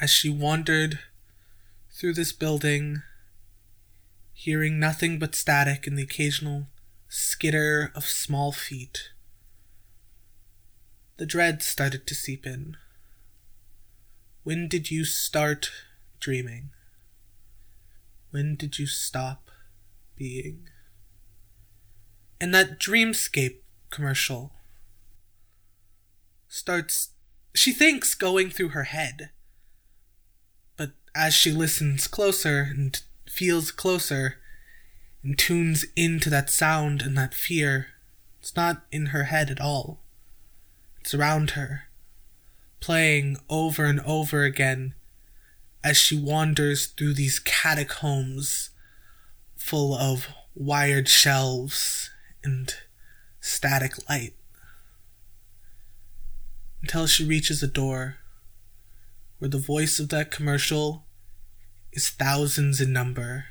As 0.00 0.10
she 0.10 0.28
wandered 0.28 0.98
through 1.92 2.14
this 2.14 2.32
building, 2.32 3.02
hearing 4.32 4.80
nothing 4.80 5.18
but 5.18 5.34
static 5.34 5.86
and 5.86 5.96
the 5.96 6.02
occasional 6.02 6.66
skitter 7.08 7.92
of 7.94 8.04
small 8.04 8.50
feet. 8.50 9.10
The 11.16 11.26
dread 11.26 11.62
started 11.62 12.08
to 12.08 12.14
seep 12.14 12.44
in. 12.44 12.76
When 14.42 14.66
did 14.66 14.90
you 14.90 15.04
start 15.04 15.70
dreaming? 16.18 16.73
When 18.34 18.56
did 18.56 18.80
you 18.80 18.88
stop 18.88 19.48
being? 20.16 20.68
And 22.40 22.52
that 22.52 22.80
dreamscape 22.80 23.58
commercial 23.90 24.50
starts, 26.48 27.10
she 27.54 27.72
thinks, 27.72 28.16
going 28.16 28.50
through 28.50 28.70
her 28.70 28.82
head. 28.82 29.30
But 30.76 30.94
as 31.14 31.32
she 31.32 31.52
listens 31.52 32.08
closer 32.08 32.72
and 32.74 33.00
feels 33.28 33.70
closer 33.70 34.38
and 35.22 35.38
tunes 35.38 35.86
into 35.94 36.28
that 36.30 36.50
sound 36.50 37.02
and 37.02 37.16
that 37.16 37.34
fear. 37.34 37.86
It's 38.40 38.56
not 38.56 38.84
in 38.90 39.06
her 39.06 39.24
head 39.24 39.48
at 39.48 39.60
all. 39.60 40.00
It's 41.00 41.14
around 41.14 41.50
her, 41.50 41.84
playing 42.80 43.36
over 43.48 43.84
and 43.84 44.00
over 44.00 44.42
again 44.42 44.94
as 45.84 45.98
she 45.98 46.16
wanders 46.16 46.86
through 46.86 47.12
these 47.12 47.38
catacombs 47.38 48.70
full 49.54 49.94
of 49.94 50.28
wired 50.54 51.08
shelves 51.08 52.10
and 52.42 52.74
static 53.38 54.08
light. 54.08 54.34
Until 56.80 57.06
she 57.06 57.24
reaches 57.24 57.62
a 57.62 57.66
door 57.66 58.16
where 59.38 59.50
the 59.50 59.58
voice 59.58 59.98
of 59.98 60.08
that 60.08 60.30
commercial 60.30 61.04
is 61.92 62.08
thousands 62.08 62.80
in 62.80 62.92
number 62.92 63.44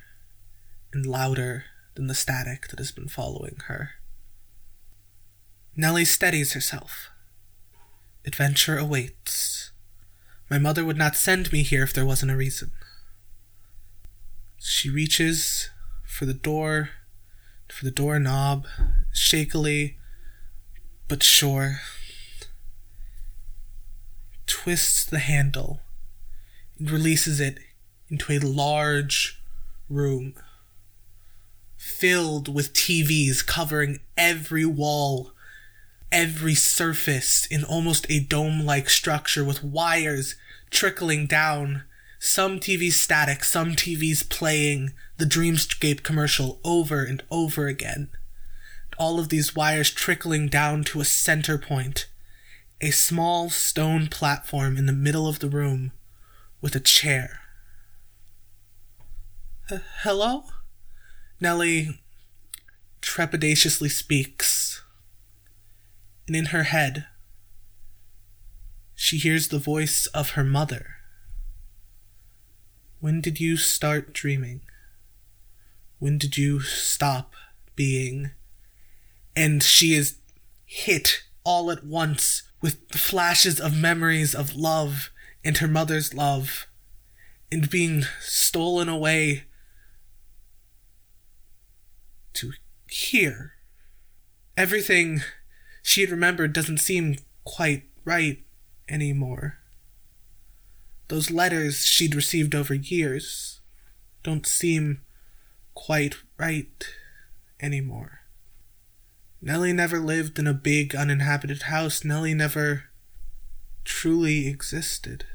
and 0.92 1.06
louder 1.06 1.66
than 1.96 2.08
the 2.08 2.16
static 2.16 2.68
that 2.70 2.80
has 2.80 2.92
been 2.92 3.08
following 3.08 3.58
her. 3.68 3.92
Nellie 5.76 6.06
steadies 6.06 6.54
herself. 6.54 7.10
Adventure 8.26 8.78
awaits. 8.78 9.73
My 10.54 10.60
mother 10.60 10.86
would 10.86 10.98
not 10.98 11.16
send 11.16 11.52
me 11.52 11.64
here 11.64 11.82
if 11.82 11.94
there 11.94 12.06
wasn't 12.06 12.32
a 12.32 12.36
reason. 12.36 12.70
She 14.60 14.88
reaches 14.88 15.72
for 16.06 16.28
the 16.28 16.34
door, 16.36 16.92
for 17.70 17.84
the 17.86 17.90
doorknob, 17.90 18.68
shakily 19.12 19.98
but 21.08 21.24
sure, 21.24 21.80
twists 24.46 25.04
the 25.04 25.18
handle 25.18 25.82
and 26.78 26.92
releases 26.92 27.40
it 27.40 27.58
into 28.10 28.32
a 28.34 28.38
large 28.38 29.42
room 29.90 30.36
filled 31.78 32.54
with 32.54 32.74
TVs 32.74 33.44
covering 33.44 34.02
every 34.16 34.68
wall, 34.68 35.33
every 36.14 36.54
surface 36.54 37.48
in 37.48 37.64
almost 37.64 38.06
a 38.08 38.20
dome 38.20 38.64
like 38.64 38.88
structure 38.88 39.44
with 39.44 39.64
wires 39.64 40.36
trickling 40.70 41.26
down. 41.26 41.84
Some 42.20 42.60
TVs 42.60 42.94
static, 42.94 43.44
some 43.44 43.72
TVs 43.72 44.30
playing 44.30 44.94
the 45.18 45.26
Dreamscape 45.26 46.04
commercial 46.04 46.62
over 46.64 47.04
and 47.04 47.22
over 47.32 47.68
again. 47.68 48.10
All 48.98 49.20
of 49.20 49.30
these 49.30 49.56
wires 49.56 49.92
trickling 49.92 50.48
down 50.48 50.84
to 50.86 51.02
a 51.02 51.06
center 51.06 51.58
point, 51.58 52.08
a 52.80 52.92
small 52.92 53.50
stone 53.50 54.08
platform 54.08 54.78
in 54.78 54.86
the 54.86 54.94
middle 54.94 55.28
of 55.28 55.40
the 55.40 55.50
room 55.50 55.92
with 56.62 56.76
a 56.76 56.80
chair. 56.80 57.42
"Uh, 59.70 59.80
hello? 60.04 60.46
Nellie 61.40 62.00
trepidatiously 63.02 63.92
speaks. 63.92 64.73
And 66.28 66.36
in 66.36 66.46
her 66.46 66.64
head, 66.64 67.08
she 68.96 69.18
hears 69.18 69.50
the 69.50 69.60
voice 69.60 70.06
of 70.08 70.32
her 70.32 70.44
mother. 70.44 70.96
When 73.00 73.20
did 73.20 73.40
you 73.40 73.58
start 73.58 74.14
dreaming? 74.14 74.62
When 76.00 76.18
did 76.18 76.38
you 76.38 76.62
stop 76.62 77.34
being? 77.76 78.32
And 79.36 79.62
she 79.62 79.94
is 79.94 80.18
hit 80.66 81.24
all 81.44 81.70
at 81.70 81.86
once 81.86 82.44
with 82.62 82.90
flashes 82.92 83.60
of 83.60 83.76
memories 83.76 84.34
of 84.34 84.56
love 84.56 85.12
and 85.44 85.58
her 85.58 85.68
mother's 85.68 86.14
love 86.14 86.68
and 87.52 87.70
being 87.70 88.06
stolen 88.22 88.88
away 88.88 89.44
to 92.34 92.54
here. 92.88 93.54
Everything 94.56 95.22
she 95.84 96.02
had 96.02 96.10
remembered 96.10 96.54
doesn't 96.54 96.80
seem 96.80 97.18
quite 97.44 97.84
right 98.04 98.44
anymore. 98.90 99.60
Those 101.10 101.30
letters 101.30 101.86
she'd 101.86 102.16
received 102.16 102.56
over 102.56 102.74
years 102.74 103.60
don't 104.24 104.48
seem 104.48 105.02
quite 105.76 106.16
right 106.40 106.84
anymore. 107.60 108.22
Nellie 109.42 109.74
never 109.74 110.00
lived 110.00 110.40
in 110.40 110.48
a 110.48 110.54
big 110.54 110.96
uninhabited 110.96 111.64
house. 111.64 112.06
Nellie 112.06 112.34
never 112.34 112.86
truly 113.84 114.48
existed. 114.48 115.26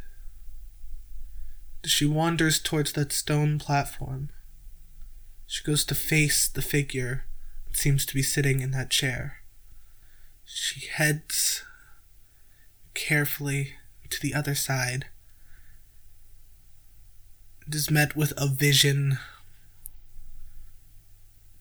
She 1.85 2.07
wanders 2.07 2.59
towards 2.59 2.93
that 2.93 3.13
stone 3.13 3.59
platform. 3.59 4.31
She 5.47 5.63
goes 5.63 5.85
to 5.85 5.95
face 5.95 6.49
the 6.49 6.63
figure 6.63 7.27
that 7.67 7.77
seems 7.77 8.07
to 8.07 8.15
be 8.15 8.23
sitting 8.23 8.61
in 8.61 8.71
that 8.71 8.91
chair. 8.91 9.38
She 10.51 10.87
heads 10.87 11.63
carefully 12.95 13.75
to 14.09 14.21
the 14.21 14.33
other 14.33 14.55
side 14.55 15.07
and 17.65 17.75
is 17.75 17.91
met 17.91 18.17
with 18.17 18.33
a 18.39 18.49
vision 18.49 19.19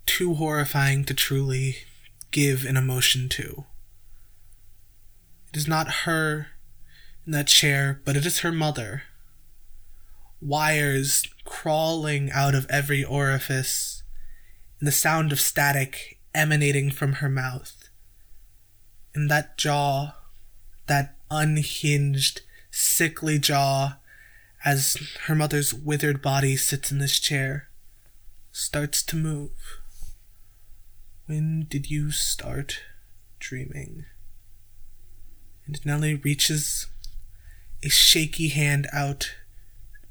too 0.05 0.35
horrifying 0.35 1.03
to 1.03 1.13
truly 1.13 1.79
give 2.31 2.63
an 2.63 2.77
emotion 2.77 3.27
to. 3.29 3.65
It 5.49 5.57
is 5.57 5.67
not 5.67 6.05
her 6.05 6.47
in 7.25 7.33
that 7.33 7.47
chair, 7.47 8.01
but 8.05 8.15
it 8.15 8.25
is 8.25 8.39
her 8.39 8.53
mother. 8.53 9.03
Wires 10.39 11.23
crawling 11.43 12.31
out 12.31 12.55
of 12.55 12.65
every 12.69 13.03
orifice, 13.03 14.01
and 14.79 14.87
the 14.87 14.93
sound 14.93 15.33
of 15.33 15.41
static 15.41 16.19
emanating 16.33 16.89
from 16.89 17.13
her 17.13 17.29
mouth. 17.29 17.76
And 19.17 19.31
that 19.31 19.57
jaw, 19.57 20.13
that 20.85 21.15
unhinged, 21.31 22.41
sickly 22.69 23.39
jaw, 23.39 23.97
as 24.63 24.95
her 25.25 25.33
mother's 25.33 25.73
withered 25.73 26.21
body 26.21 26.55
sits 26.55 26.91
in 26.91 26.99
this 26.99 27.17
chair, 27.19 27.67
starts 28.51 29.01
to 29.01 29.15
move. 29.15 29.81
When 31.25 31.65
did 31.67 31.89
you 31.89 32.11
start 32.11 32.81
dreaming? 33.39 34.05
And 35.65 35.83
Nellie 35.83 36.13
reaches 36.13 36.85
a 37.81 37.89
shaky 37.89 38.49
hand 38.49 38.85
out 38.93 39.31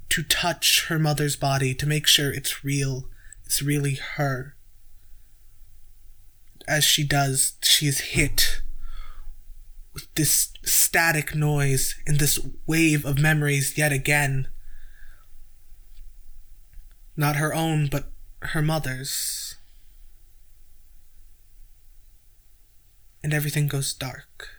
to 0.08 0.24
touch 0.24 0.86
her 0.88 0.98
mother's 0.98 1.36
body 1.36 1.76
to 1.76 1.86
make 1.86 2.08
sure 2.08 2.32
it's 2.32 2.64
real, 2.64 3.04
it's 3.44 3.62
really 3.62 4.00
her. 4.16 4.56
As 6.66 6.82
she 6.82 7.04
does, 7.04 7.52
she 7.62 7.86
is 7.86 8.00
hit 8.00 8.62
with 9.96 10.14
this 10.14 10.52
static 10.62 11.34
noise 11.34 11.94
and 12.06 12.18
this 12.18 12.38
wave 12.66 13.06
of 13.06 13.18
memories 13.18 13.78
yet 13.78 13.92
again. 13.92 14.46
Not 17.16 17.36
her 17.36 17.54
own, 17.54 17.88
but 17.90 18.12
her 18.40 18.60
mother's. 18.60 19.54
And 23.24 23.32
everything 23.32 23.68
goes 23.68 23.94
dark. 23.94 24.50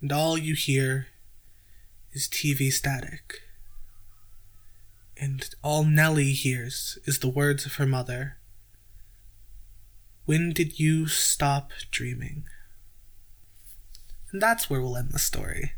And 0.00 0.12
all 0.12 0.38
you 0.38 0.54
hear 0.54 1.08
is 2.12 2.28
TV 2.28 2.72
static. 2.72 3.42
And 5.16 5.44
all 5.60 5.82
Nellie 5.82 6.34
hears 6.34 7.00
is 7.04 7.18
the 7.18 7.28
words 7.28 7.66
of 7.66 7.74
her 7.74 7.86
mother. 7.86 8.36
When 10.24 10.52
did 10.52 10.78
you 10.78 11.08
stop 11.08 11.72
dreaming? 11.90 12.44
And 14.36 14.42
that's 14.42 14.68
where 14.68 14.82
we'll 14.82 14.98
end 14.98 15.12
the 15.12 15.18
story. 15.18 15.72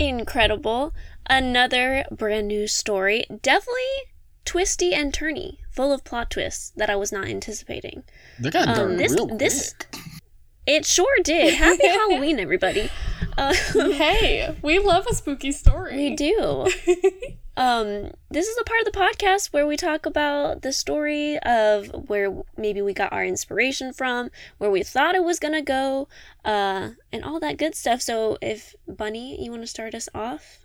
Incredible. 0.00 0.92
Another 1.30 2.04
brand 2.10 2.48
new 2.48 2.66
story. 2.66 3.24
Definitely 3.42 4.10
twisty 4.44 4.92
and 4.92 5.12
turny, 5.12 5.58
full 5.70 5.92
of 5.92 6.02
plot 6.02 6.32
twists 6.32 6.70
that 6.74 6.90
I 6.90 6.96
was 6.96 7.12
not 7.12 7.28
anticipating. 7.28 8.02
They 8.40 8.50
got 8.50 8.76
Um, 8.76 8.96
this- 8.96 9.12
real 9.12 9.28
this- 9.28 9.72
quick. 9.74 10.02
It 10.66 10.86
sure 10.86 11.16
did. 11.24 11.54
Happy 11.54 11.88
Halloween, 11.88 12.38
everybody. 12.38 12.88
Uh, 13.36 13.52
Hey, 13.72 14.54
we 14.62 14.78
love 14.78 15.06
a 15.10 15.14
spooky 15.14 15.52
story. 15.52 15.96
we 15.96 16.16
do. 16.16 16.66
Um, 17.54 18.12
this 18.30 18.46
is 18.48 18.56
a 18.58 18.64
part 18.64 18.80
of 18.80 18.90
the 18.90 18.98
podcast 18.98 19.52
where 19.52 19.66
we 19.66 19.76
talk 19.76 20.06
about 20.06 20.62
the 20.62 20.72
story 20.72 21.38
of 21.40 21.88
where 22.08 22.34
maybe 22.56 22.80
we 22.80 22.94
got 22.94 23.12
our 23.12 23.22
inspiration 23.26 23.92
from, 23.92 24.30
where 24.56 24.70
we 24.70 24.82
thought 24.82 25.14
it 25.14 25.22
was 25.22 25.38
gonna 25.38 25.60
go, 25.60 26.08
uh, 26.46 26.92
and 27.12 27.22
all 27.22 27.38
that 27.40 27.58
good 27.58 27.74
stuff. 27.74 28.00
So, 28.00 28.38
if 28.40 28.74
Bunny, 28.88 29.38
you 29.44 29.50
want 29.50 29.62
to 29.64 29.66
start 29.66 29.94
us 29.94 30.08
off 30.14 30.60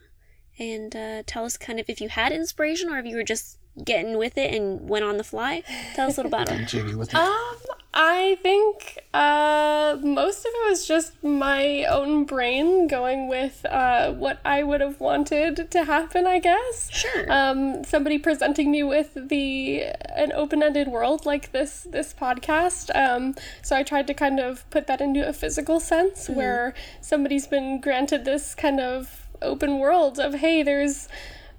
and 0.58 0.96
uh, 0.96 1.24
tell 1.28 1.44
us 1.44 1.58
kind 1.58 1.78
of 1.78 1.90
if 1.90 2.00
you 2.00 2.08
had 2.08 2.32
inspiration 2.32 2.90
or 2.90 2.98
if 3.00 3.06
you 3.06 3.18
were 3.18 3.24
just 3.24 3.58
getting 3.84 4.18
with 4.18 4.38
it 4.38 4.54
and 4.56 4.88
went 4.88 5.04
on 5.04 5.18
the 5.18 5.26
fly, 5.26 5.64
tell 5.94 6.08
us 6.08 6.18
a 6.18 6.24
little 6.24 6.34
about 6.40 6.50
it. 6.58 6.70
Jiggy 6.70 6.96
with 6.96 7.10
it. 7.10 7.16
Um, 7.16 7.58
I 7.94 8.38
think 8.44 9.00
uh, 9.14 9.98
most 10.04 10.40
of 10.40 10.52
it 10.54 10.70
was 10.70 10.88
just 10.88 11.24
my 11.24 11.86
own 11.86 12.26
brain 12.26 12.88
going 12.88 13.28
with 13.28 13.66
uh, 13.66 14.12
what 14.14 14.40
I 14.46 14.62
would 14.64 14.82
have 14.82 15.00
wanted 15.00 15.72
to 15.72 15.84
happen. 15.84 16.28
I 16.28 16.40
guess. 16.40 16.92
Sure. 16.92 17.32
Um, 17.32 17.84
somebody 17.84 18.20
presenting 18.20 18.72
me 18.72 18.84
with 18.84 19.14
the 19.16 19.84
an 20.16 20.32
open-ended 20.34 20.90
world 20.90 21.26
like 21.26 21.52
this 21.52 21.88
this 21.90 22.14
podcast. 22.14 22.96
Um, 22.96 23.36
so 23.64 23.76
I 23.76 23.84
tried 23.84 24.08
to 24.08 24.14
kind 24.14 24.40
of 24.40 24.70
put 24.70 24.88
that 24.88 25.02
into 25.02 25.28
a 25.28 25.34
physical 25.34 25.80
sense 25.80 26.30
where 26.30 26.74
somebody's 27.02 27.48
been 27.48 27.82
granted 27.82 28.26
this 28.26 28.54
kind 28.54 28.80
of 28.80 29.28
open 29.42 29.80
world 29.80 30.20
of 30.20 30.36
hey, 30.36 30.64
there's 30.64 31.08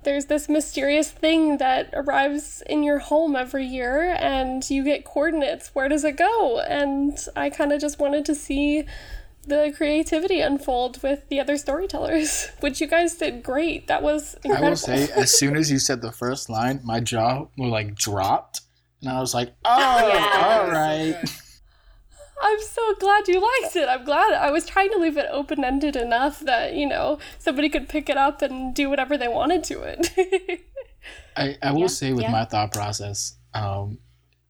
there's 0.09 0.25
this 0.25 0.49
mysterious 0.49 1.11
thing 1.11 1.59
that 1.59 1.91
arrives 1.93 2.63
in 2.67 2.83
your 2.83 2.99
home 2.99 3.37
every 3.37 3.67
year 3.67 4.17
and 4.19 4.69
you 4.71 4.83
get 4.83 5.05
coordinates. 5.05 5.75
Where 5.75 5.87
does 5.87 6.03
it 6.03 6.17
go? 6.17 6.61
And 6.61 7.19
I 7.37 7.51
kind 7.51 7.73
of 7.73 7.81
just 7.83 7.99
wanted 7.99 8.25
to 8.25 8.35
see 8.35 8.87
the 9.47 9.71
creativity 9.77 10.41
unfold 10.41 11.03
with 11.03 11.29
the 11.29 11.39
other 11.41 11.59
storytellers, 11.59 12.49
which 12.61 12.81
you 12.81 12.87
guys 12.87 13.17
did 13.17 13.43
great. 13.43 13.87
That 13.89 14.03
was 14.03 14.35
incredible. 14.45 14.67
I 14.67 14.71
will 14.71 14.77
say, 14.77 15.11
as 15.13 15.39
soon 15.39 15.59
as 15.59 15.71
you 15.71 15.79
said 15.79 16.01
the 16.01 16.11
first 16.13 16.49
line, 16.49 16.81
my 16.85 17.01
jaw 17.01 17.47
was 17.59 17.71
like 17.71 17.95
dropped, 17.95 18.63
and 19.03 19.11
I 19.11 19.21
was 19.21 19.35
like, 19.35 19.53
"Oh, 19.67 20.09
Yes. 20.09 20.43
all 20.43 20.71
right." 20.71 21.43
I'm 22.41 22.61
so 22.61 22.95
glad 23.01 23.27
you 23.29 23.41
liked 23.41 23.75
it. 23.77 23.89
I'm 23.89 24.05
glad. 24.05 24.33
I 24.35 24.51
was 24.51 24.65
trying 24.67 24.91
to 24.93 24.99
leave 24.99 25.17
it 25.17 25.27
open 25.31 25.65
ended 25.65 25.97
enough 25.97 26.41
that, 26.41 26.75
you 26.75 26.87
know, 26.87 27.19
somebody 27.39 27.69
could 27.69 27.89
pick 27.89 28.09
it 28.09 28.17
up 28.17 28.43
and 28.43 28.75
do 28.75 28.89
whatever 28.89 29.17
they 29.19 29.29
wanted 29.29 29.65
to 29.65 29.81
it. 29.83 30.61
I, 31.37 31.57
I 31.63 31.73
will 31.73 31.83
Yeah, 31.83 31.87
say 31.89 32.13
with 32.13 32.23
yeah. 32.23 32.31
my 32.31 32.45
thought 32.45 32.73
process, 32.73 33.37
um, 33.55 33.99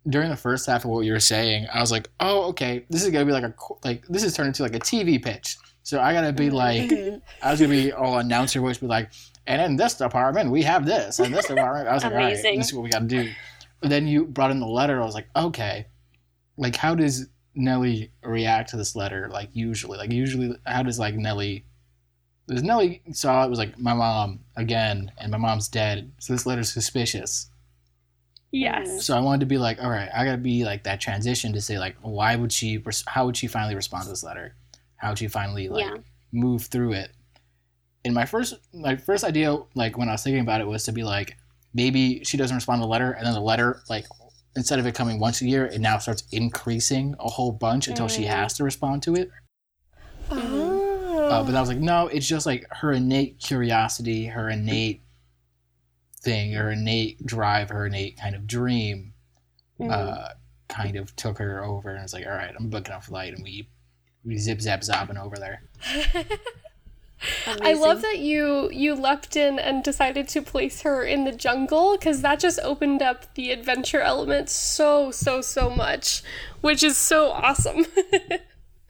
during 0.09 0.31
the 0.31 0.37
first 0.37 0.67
half 0.67 0.85
of 0.85 0.91
what 0.91 1.05
you 1.05 1.13
were 1.13 1.21
saying, 1.21 1.67
I 1.73 1.81
was 1.81 1.93
like, 1.93 2.09
"Oh, 2.19 2.49
okay, 2.51 2.87
this 2.89 3.05
is 3.05 3.11
gonna 3.11 3.27
be 3.27 3.33
like 3.33 3.45
a 3.45 3.55
like 3.85 4.07
this 4.07 4.23
is 4.25 4.35
turned 4.35 4.47
into 4.49 4.63
like 4.63 4.75
a 4.75 4.79
TV 4.81 5.23
pitch." 5.23 5.57
So 5.83 6.01
I 6.01 6.13
gotta 6.15 6.33
be 6.33 6.49
like, 6.51 6.91
I 7.43 7.51
was 7.51 7.61
gonna 7.61 7.71
be 7.73 7.93
all 7.93 8.19
announcer 8.19 8.61
voice, 8.61 8.79
be 8.79 8.87
like, 8.87 9.11
and 9.47 9.61
in 9.61 9.77
this 9.77 9.95
department 9.95 10.51
we 10.51 10.63
have 10.63 10.87
this, 10.87 11.19
and 11.19 11.35
this 11.35 11.47
department. 11.47 11.89
I 11.89 11.95
was 11.95 12.05
like, 12.05 12.13
all 12.13 12.19
right, 12.19 12.33
Amazing. 12.33 12.59
this 12.59 12.69
is 12.69 12.75
what 12.75 12.85
we 12.85 12.91
gotta 12.91 13.05
do. 13.05 13.31
But 13.81 13.91
then 13.91 14.07
you 14.09 14.25
brought 14.25 14.51
in 14.51 14.61
the 14.61 14.67
letter. 14.67 15.01
I 15.01 15.05
was 15.05 15.15
like, 15.15 15.29
okay, 15.37 15.87
like 16.57 16.75
how 16.77 16.95
does 16.95 17.29
Nellie 17.59 18.11
react 18.23 18.71
to 18.71 18.77
this 18.77 18.97
letter? 18.97 19.29
Like 19.31 19.51
usually, 19.53 19.99
like 19.99 20.13
usually, 20.13 20.57
how 20.65 20.83
does 20.83 20.99
like 20.99 21.15
Nellie? 21.15 21.65
Because 22.47 22.63
Nellie 22.63 23.03
saw 23.13 23.45
it 23.45 23.51
was 23.51 23.59
like 23.59 23.79
my 23.79 23.93
mom 23.93 24.41
again, 24.57 25.13
and 25.19 25.31
my 25.31 25.37
mom's 25.39 25.69
dead, 25.69 26.11
so 26.19 26.33
this 26.33 26.47
letter's 26.47 26.73
suspicious. 26.73 27.51
Yes. 28.51 28.89
Mm. 28.89 29.03
So 29.03 29.17
I 29.17 29.21
wanted 29.21 29.41
to 29.41 29.47
be 29.47 29.59
like, 29.59 29.83
all 29.83 29.91
right, 29.91 30.09
I 30.15 30.25
gotta 30.25 30.39
be 30.39 30.65
like 30.65 30.85
that 30.85 31.01
transition 31.01 31.53
to 31.53 31.61
say 31.61 31.79
like, 31.79 31.97
why 32.01 32.37
would 32.37 32.53
she? 32.53 32.83
How 33.07 33.27
would 33.27 33.37
she 33.37 33.47
finally 33.49 33.75
respond 33.75 34.05
to 34.05 34.11
this 34.11 34.25
letter? 34.25 34.55
How 34.97 35.11
would 35.11 35.19
she 35.19 35.29
finally 35.29 35.69
like 35.69 35.85
Yeah. 35.85 35.97
move 36.33 36.63
through 36.67 36.93
it? 36.93 37.11
And 38.05 38.15
my 38.15 38.25
first, 38.25 38.55
my 38.73 38.97
first 38.97 39.25
idea, 39.25 39.59
like 39.75 39.99
when 39.99 40.09
I 40.09 40.13
was 40.13 40.23
thinking 40.23 40.41
about 40.41 40.61
it, 40.61 40.67
was 40.67 40.85
to 40.85 40.93
be 40.93 41.03
like, 41.05 41.37
maybe 41.75 42.25
she 42.25 42.37
doesn't 42.37 42.55
respond 42.55 42.79
to 42.81 42.85
the 42.85 42.89
letter, 42.89 43.11
and 43.11 43.27
then 43.27 43.35
the 43.35 43.41
letter, 43.41 43.83
like, 43.91 44.07
instead 44.59 44.79
of 44.79 44.87
it 44.87 44.95
coming 44.95 45.19
once 45.19 45.41
a 45.41 45.47
year, 45.47 45.65
it 45.67 45.81
now 45.81 45.97
starts 45.99 46.25
increasing 46.33 47.15
a 47.19 47.29
whole 47.31 47.53
bunch 47.53 47.89
until 47.89 48.09
she 48.09 48.25
Mm. 48.25 48.29
has 48.29 48.55
to 48.55 48.65
respond 48.65 49.03
to 49.05 49.15
it. 49.15 49.31
Oh. 50.31 51.29
Uh, 51.31 51.43
but 51.45 51.55
I 51.55 51.61
was 51.61 51.69
like, 51.69 51.79
no, 51.79 52.09
it's 52.09 52.27
just 52.27 52.45
like 52.47 52.67
her 52.71 52.93
innate 52.93 53.39
curiosity, 53.39 54.27
her 54.27 54.49
innate 54.51 55.03
thing, 56.21 56.53
her 56.53 56.71
innate 56.73 57.25
drive, 57.25 57.71
her 57.71 57.87
innate 57.87 58.19
kind 58.19 58.35
of 58.35 58.47
dream, 58.47 59.15
Mhm. 59.81 59.91
uh, 59.93 60.29
kind 60.69 60.97
of 60.97 61.15
took 61.17 61.39
her 61.39 61.63
over, 61.65 61.91
and 61.95 62.03
it's 62.03 62.13
like, 62.13 62.27
all 62.27 62.33
right, 62.33 62.55
I'm 62.59 62.69
booking 62.69 62.95
a 62.95 63.01
flight, 63.01 63.35
and 63.35 63.43
we 63.43 63.69
we 64.25 64.37
zip 64.37 64.61
zap 64.61 64.81
zapping 64.81 65.17
over 65.17 65.37
there. 65.37 65.63
I 67.47 67.75
love 67.75 68.03
that 68.03 68.19
you 68.19 68.71
you 68.73 68.95
leapt 68.95 69.37
in 69.37 69.59
and 69.59 69.83
decided 69.83 70.29
to 70.29 70.43
place 70.43 70.83
her 70.83 71.03
in 71.03 71.25
the 71.25 71.33
jungle 71.33 71.97
because 71.97 72.23
that 72.23 72.39
just 72.41 72.61
opened 72.63 73.03
up 73.03 73.35
the 73.35 73.51
adventure 73.51 74.01
element 74.01 74.49
so 74.49 75.11
so 75.11 75.41
so 75.41 75.71
much, 75.71 76.23
which 76.61 76.83
is 76.83 76.97
so 76.97 77.31
awesome. 77.33 77.87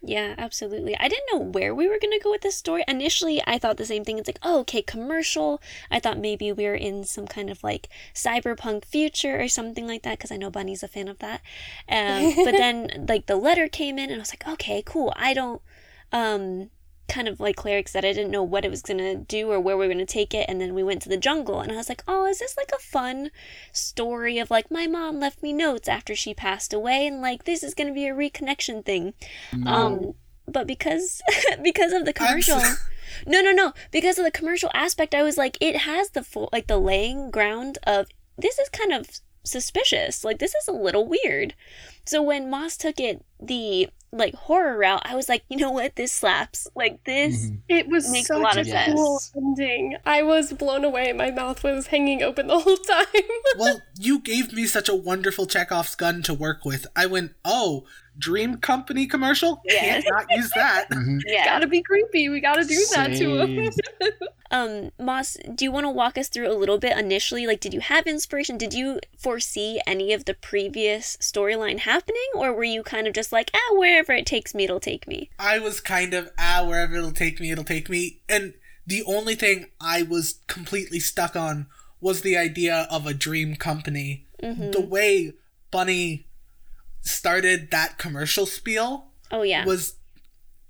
Yeah, 0.00 0.36
absolutely. 0.38 0.96
I 0.96 1.08
didn't 1.08 1.26
know 1.32 1.40
where 1.40 1.74
we 1.74 1.88
were 1.88 1.98
going 2.00 2.16
to 2.16 2.22
go 2.22 2.30
with 2.30 2.42
this 2.42 2.56
story. 2.56 2.84
Initially, 2.86 3.42
I 3.46 3.58
thought 3.58 3.78
the 3.78 3.84
same 3.84 4.04
thing. 4.04 4.18
It's 4.18 4.28
like, 4.28 4.38
oh, 4.42 4.60
okay, 4.60 4.80
commercial. 4.80 5.60
I 5.90 5.98
thought 5.98 6.18
maybe 6.18 6.52
we 6.52 6.64
were 6.64 6.74
in 6.74 7.04
some 7.04 7.26
kind 7.26 7.50
of 7.50 7.64
like 7.64 7.88
cyberpunk 8.14 8.84
future 8.84 9.40
or 9.40 9.48
something 9.48 9.88
like 9.88 10.04
that 10.04 10.18
because 10.18 10.30
I 10.30 10.36
know 10.36 10.50
Bunny's 10.50 10.84
a 10.84 10.88
fan 10.88 11.08
of 11.08 11.18
that. 11.18 11.42
Um, 11.88 12.32
but 12.36 12.52
then, 12.56 13.06
like, 13.08 13.26
the 13.26 13.36
letter 13.36 13.66
came 13.68 13.98
in 13.98 14.10
and 14.10 14.14
I 14.14 14.18
was 14.18 14.32
like, 14.32 14.46
okay, 14.46 14.82
cool. 14.86 15.12
I 15.16 15.34
don't, 15.34 15.60
um, 16.12 16.70
kind 17.08 17.28
of 17.28 17.40
like 17.40 17.56
Cleric 17.56 17.88
said, 17.88 18.04
I 18.04 18.12
didn't 18.12 18.30
know 18.30 18.42
what 18.42 18.64
it 18.64 18.70
was 18.70 18.82
going 18.82 18.98
to 18.98 19.16
do 19.16 19.50
or 19.50 19.58
where 19.58 19.76
we 19.76 19.86
were 19.86 19.92
going 19.92 20.06
to 20.06 20.12
take 20.12 20.34
it. 20.34 20.46
And 20.48 20.60
then 20.60 20.74
we 20.74 20.82
went 20.82 21.02
to 21.02 21.08
the 21.08 21.16
jungle 21.16 21.60
and 21.60 21.72
I 21.72 21.76
was 21.76 21.88
like, 21.88 22.02
oh, 22.06 22.26
is 22.26 22.38
this 22.38 22.56
like 22.56 22.70
a 22.74 22.80
fun 22.80 23.30
story 23.72 24.38
of 24.38 24.50
like 24.50 24.70
my 24.70 24.86
mom 24.86 25.18
left 25.18 25.42
me 25.42 25.52
notes 25.52 25.88
after 25.88 26.14
she 26.14 26.34
passed 26.34 26.72
away 26.72 27.06
and 27.06 27.20
like 27.20 27.44
this 27.44 27.62
is 27.62 27.74
going 27.74 27.88
to 27.88 27.94
be 27.94 28.06
a 28.06 28.14
reconnection 28.14 28.84
thing. 28.84 29.14
Um, 29.66 30.14
but 30.46 30.66
because 30.66 31.22
because 31.62 31.92
of 31.92 32.04
the 32.04 32.12
commercial, 32.12 32.60
no, 33.26 33.40
no, 33.40 33.52
no, 33.52 33.72
because 33.90 34.18
of 34.18 34.24
the 34.24 34.30
commercial 34.30 34.70
aspect, 34.74 35.14
I 35.14 35.22
was 35.22 35.36
like, 35.36 35.58
it 35.60 35.78
has 35.78 36.10
the 36.10 36.22
full 36.22 36.48
like 36.52 36.66
the 36.66 36.78
laying 36.78 37.30
ground 37.30 37.78
of 37.84 38.06
this 38.36 38.58
is 38.58 38.68
kind 38.68 38.92
of 38.92 39.20
suspicious. 39.44 40.24
Like 40.24 40.38
this 40.38 40.54
is 40.54 40.68
a 40.68 40.72
little 40.72 41.06
weird. 41.06 41.54
So 42.04 42.22
when 42.22 42.50
Moss 42.50 42.76
took 42.76 43.00
it 43.00 43.24
the 43.40 43.88
like 44.12 44.34
horror 44.34 44.78
route, 44.78 45.02
I 45.04 45.14
was 45.14 45.28
like, 45.28 45.42
you 45.48 45.56
know 45.56 45.70
what, 45.70 45.96
this 45.96 46.12
slaps. 46.12 46.66
Like 46.74 47.04
this. 47.04 47.46
Mhm. 47.46 47.60
it 47.68 47.88
was 47.88 48.10
Makes 48.10 48.30
a 48.30 48.34
such 48.34 48.42
lot 48.42 48.56
a 48.56 48.60
of 48.60 48.66
sense. 48.66 48.94
cool 48.94 49.20
ending. 49.36 49.96
I 50.06 50.22
was 50.22 50.52
blown 50.52 50.84
away. 50.84 51.12
My 51.12 51.30
mouth 51.30 51.62
was 51.62 51.88
hanging 51.88 52.22
open 52.22 52.46
the 52.46 52.58
whole 52.58 52.76
time. 52.76 53.06
well, 53.58 53.80
you 53.98 54.20
gave 54.20 54.52
me 54.52 54.66
such 54.66 54.88
a 54.88 54.94
wonderful 54.94 55.46
Chekhov's 55.46 55.94
gun 55.94 56.22
to 56.22 56.34
work 56.34 56.64
with. 56.64 56.86
I 56.96 57.06
went, 57.06 57.32
oh, 57.44 57.84
Dream 58.18 58.56
Company 58.56 59.06
commercial? 59.06 59.62
Yes. 59.64 60.04
Can't 60.04 60.06
not 60.10 60.26
use 60.36 60.50
that. 60.54 60.90
Mhm. 60.98 61.20
Yeah. 61.26 61.44
gotta 61.44 61.66
be 61.66 61.82
creepy. 61.82 62.28
We 62.28 62.40
gotta 62.40 62.64
do 62.64 62.84
that 62.94 63.14
to 63.16 63.40
him. 63.40 63.70
Um, 64.50 64.92
Moss, 64.98 65.36
do 65.54 65.64
you 65.64 65.70
want 65.70 65.84
to 65.84 65.90
walk 65.90 66.16
us 66.16 66.28
through 66.28 66.50
a 66.50 66.56
little 66.56 66.78
bit 66.78 66.96
initially? 66.96 67.46
Like, 67.46 67.60
did 67.60 67.74
you 67.74 67.80
have 67.80 68.06
inspiration? 68.06 68.56
Did 68.56 68.72
you 68.72 68.98
foresee 69.18 69.80
any 69.86 70.14
of 70.14 70.24
the 70.24 70.32
previous 70.32 71.18
storyline 71.18 71.80
happening, 71.80 72.30
or 72.34 72.54
were 72.54 72.64
you 72.64 72.82
kind 72.82 73.06
of 73.06 73.12
just 73.12 73.30
like, 73.30 73.50
ah, 73.54 73.74
wherever 73.74 74.12
it 74.12 74.24
takes 74.24 74.54
me, 74.54 74.64
it'll 74.64 74.80
take 74.80 75.06
me? 75.06 75.28
I 75.38 75.58
was 75.58 75.80
kind 75.80 76.14
of, 76.14 76.30
ah, 76.38 76.64
wherever 76.66 76.96
it'll 76.96 77.10
take 77.12 77.40
me, 77.40 77.50
it'll 77.50 77.62
take 77.62 77.90
me. 77.90 78.22
And 78.26 78.54
the 78.86 79.02
only 79.04 79.34
thing 79.34 79.66
I 79.82 80.02
was 80.02 80.40
completely 80.46 80.98
stuck 81.00 81.36
on 81.36 81.66
was 82.00 82.22
the 82.22 82.38
idea 82.38 82.86
of 82.90 83.06
a 83.06 83.12
dream 83.12 83.54
company. 83.54 84.24
Mm-hmm. 84.42 84.70
The 84.70 84.80
way 84.80 85.34
Bunny 85.70 86.26
started 87.02 87.70
that 87.70 87.98
commercial 87.98 88.46
spiel 88.46 89.12
Oh 89.30 89.42
yeah. 89.42 89.64
was 89.64 89.94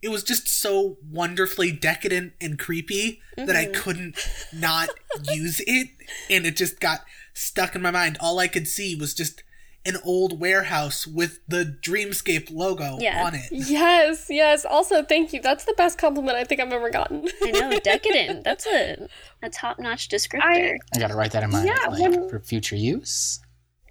it 0.00 0.08
was 0.10 0.22
just 0.22 0.46
so 0.46 0.96
wonderfully 1.10 1.72
decadent 1.72 2.32
and 2.40 2.56
creepy 2.58 3.20
that 3.36 3.56
I 3.56 3.66
Mhm. 3.66 3.74
couldn't 3.74 4.16
not 4.52 4.90
use 5.32 5.60
it 5.66 5.88
and 6.30 6.46
it 6.46 6.56
just 6.56 6.78
got 6.78 7.04
stuck 7.34 7.74
in 7.74 7.82
my 7.82 7.90
mind. 7.90 8.16
All 8.20 8.38
I 8.38 8.46
could 8.46 8.68
see 8.68 8.94
was 8.94 9.12
just 9.14 9.42
an 9.84 9.96
old 10.04 10.38
warehouse 10.38 11.04
with 11.06 11.40
the 11.48 11.78
Dreamscape 11.82 12.48
logo 12.52 12.98
Yeah. 13.00 13.24
on 13.24 13.34
it. 13.34 13.46
Yes, 13.50 14.26
yes. 14.28 14.64
Also, 14.64 15.02
thank 15.02 15.32
you. 15.32 15.40
That's 15.40 15.64
the 15.64 15.74
best 15.76 15.98
compliment 15.98 16.36
I 16.36 16.44
think 16.44 16.60
I've 16.60 16.72
ever 16.72 16.90
gotten. 16.90 17.26
I 17.42 17.50
know, 17.52 17.78
decadent. 17.82 18.44
That's 18.44 18.66
a 18.66 19.08
a 19.42 19.48
top 19.50 19.78
notch 19.80 20.08
descriptor. 20.08 20.76
I 20.94 20.98
gotta 20.98 21.14
write 21.16 21.32
that 21.32 21.42
in 21.42 21.50
my 21.50 21.64
Yeah, 21.64 21.74
like 21.88 22.00
when- 22.02 22.28
for 22.28 22.38
future 22.40 22.76
use. 22.76 23.40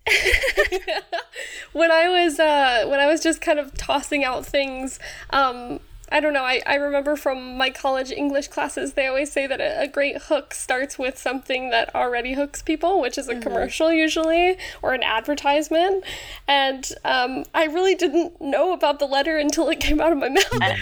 when 1.74 1.92
I 1.92 2.10
was 2.10 2.40
uh 2.40 2.86
when 2.88 3.00
I 3.00 3.06
was 3.08 3.22
just 3.22 3.42
kind 3.42 3.60
of 3.60 3.74
tossing 3.76 4.24
out 4.24 4.46
things, 4.46 5.00
um 5.32 5.80
I 6.10 6.22
don't 6.22 6.32
know, 6.32 6.44
I, 6.44 6.62
I 6.66 6.76
remember 6.76 7.18
from 7.18 7.58
my 7.58 7.70
college 7.70 8.12
English 8.12 8.48
classes, 8.48 8.94
they 8.94 9.08
always 9.08 9.30
say 9.30 9.46
that 9.46 9.60
a, 9.60 9.82
a 9.82 9.88
great 9.88 10.18
hook 10.24 10.54
starts 10.54 10.98
with 10.98 11.18
something 11.18 11.70
that 11.72 11.94
already 11.94 12.34
hooks 12.34 12.62
people, 12.62 13.02
which 13.02 13.18
is 13.18 13.28
a 13.28 13.38
commercial 13.38 13.92
usually, 13.92 14.58
or 14.82 14.94
an 14.94 15.04
advertisement. 15.04 16.06
And 16.48 16.90
um, 17.04 17.44
I 17.54 17.66
really 17.66 17.94
didn't 17.94 18.40
know 18.40 18.72
about 18.72 19.00
the 19.00 19.06
letter 19.06 19.38
until 19.38 19.68
it 19.68 19.82
came 19.82 20.00
out 20.00 20.14
of 20.14 20.18
my 20.18 20.30
mouth. 20.30 20.80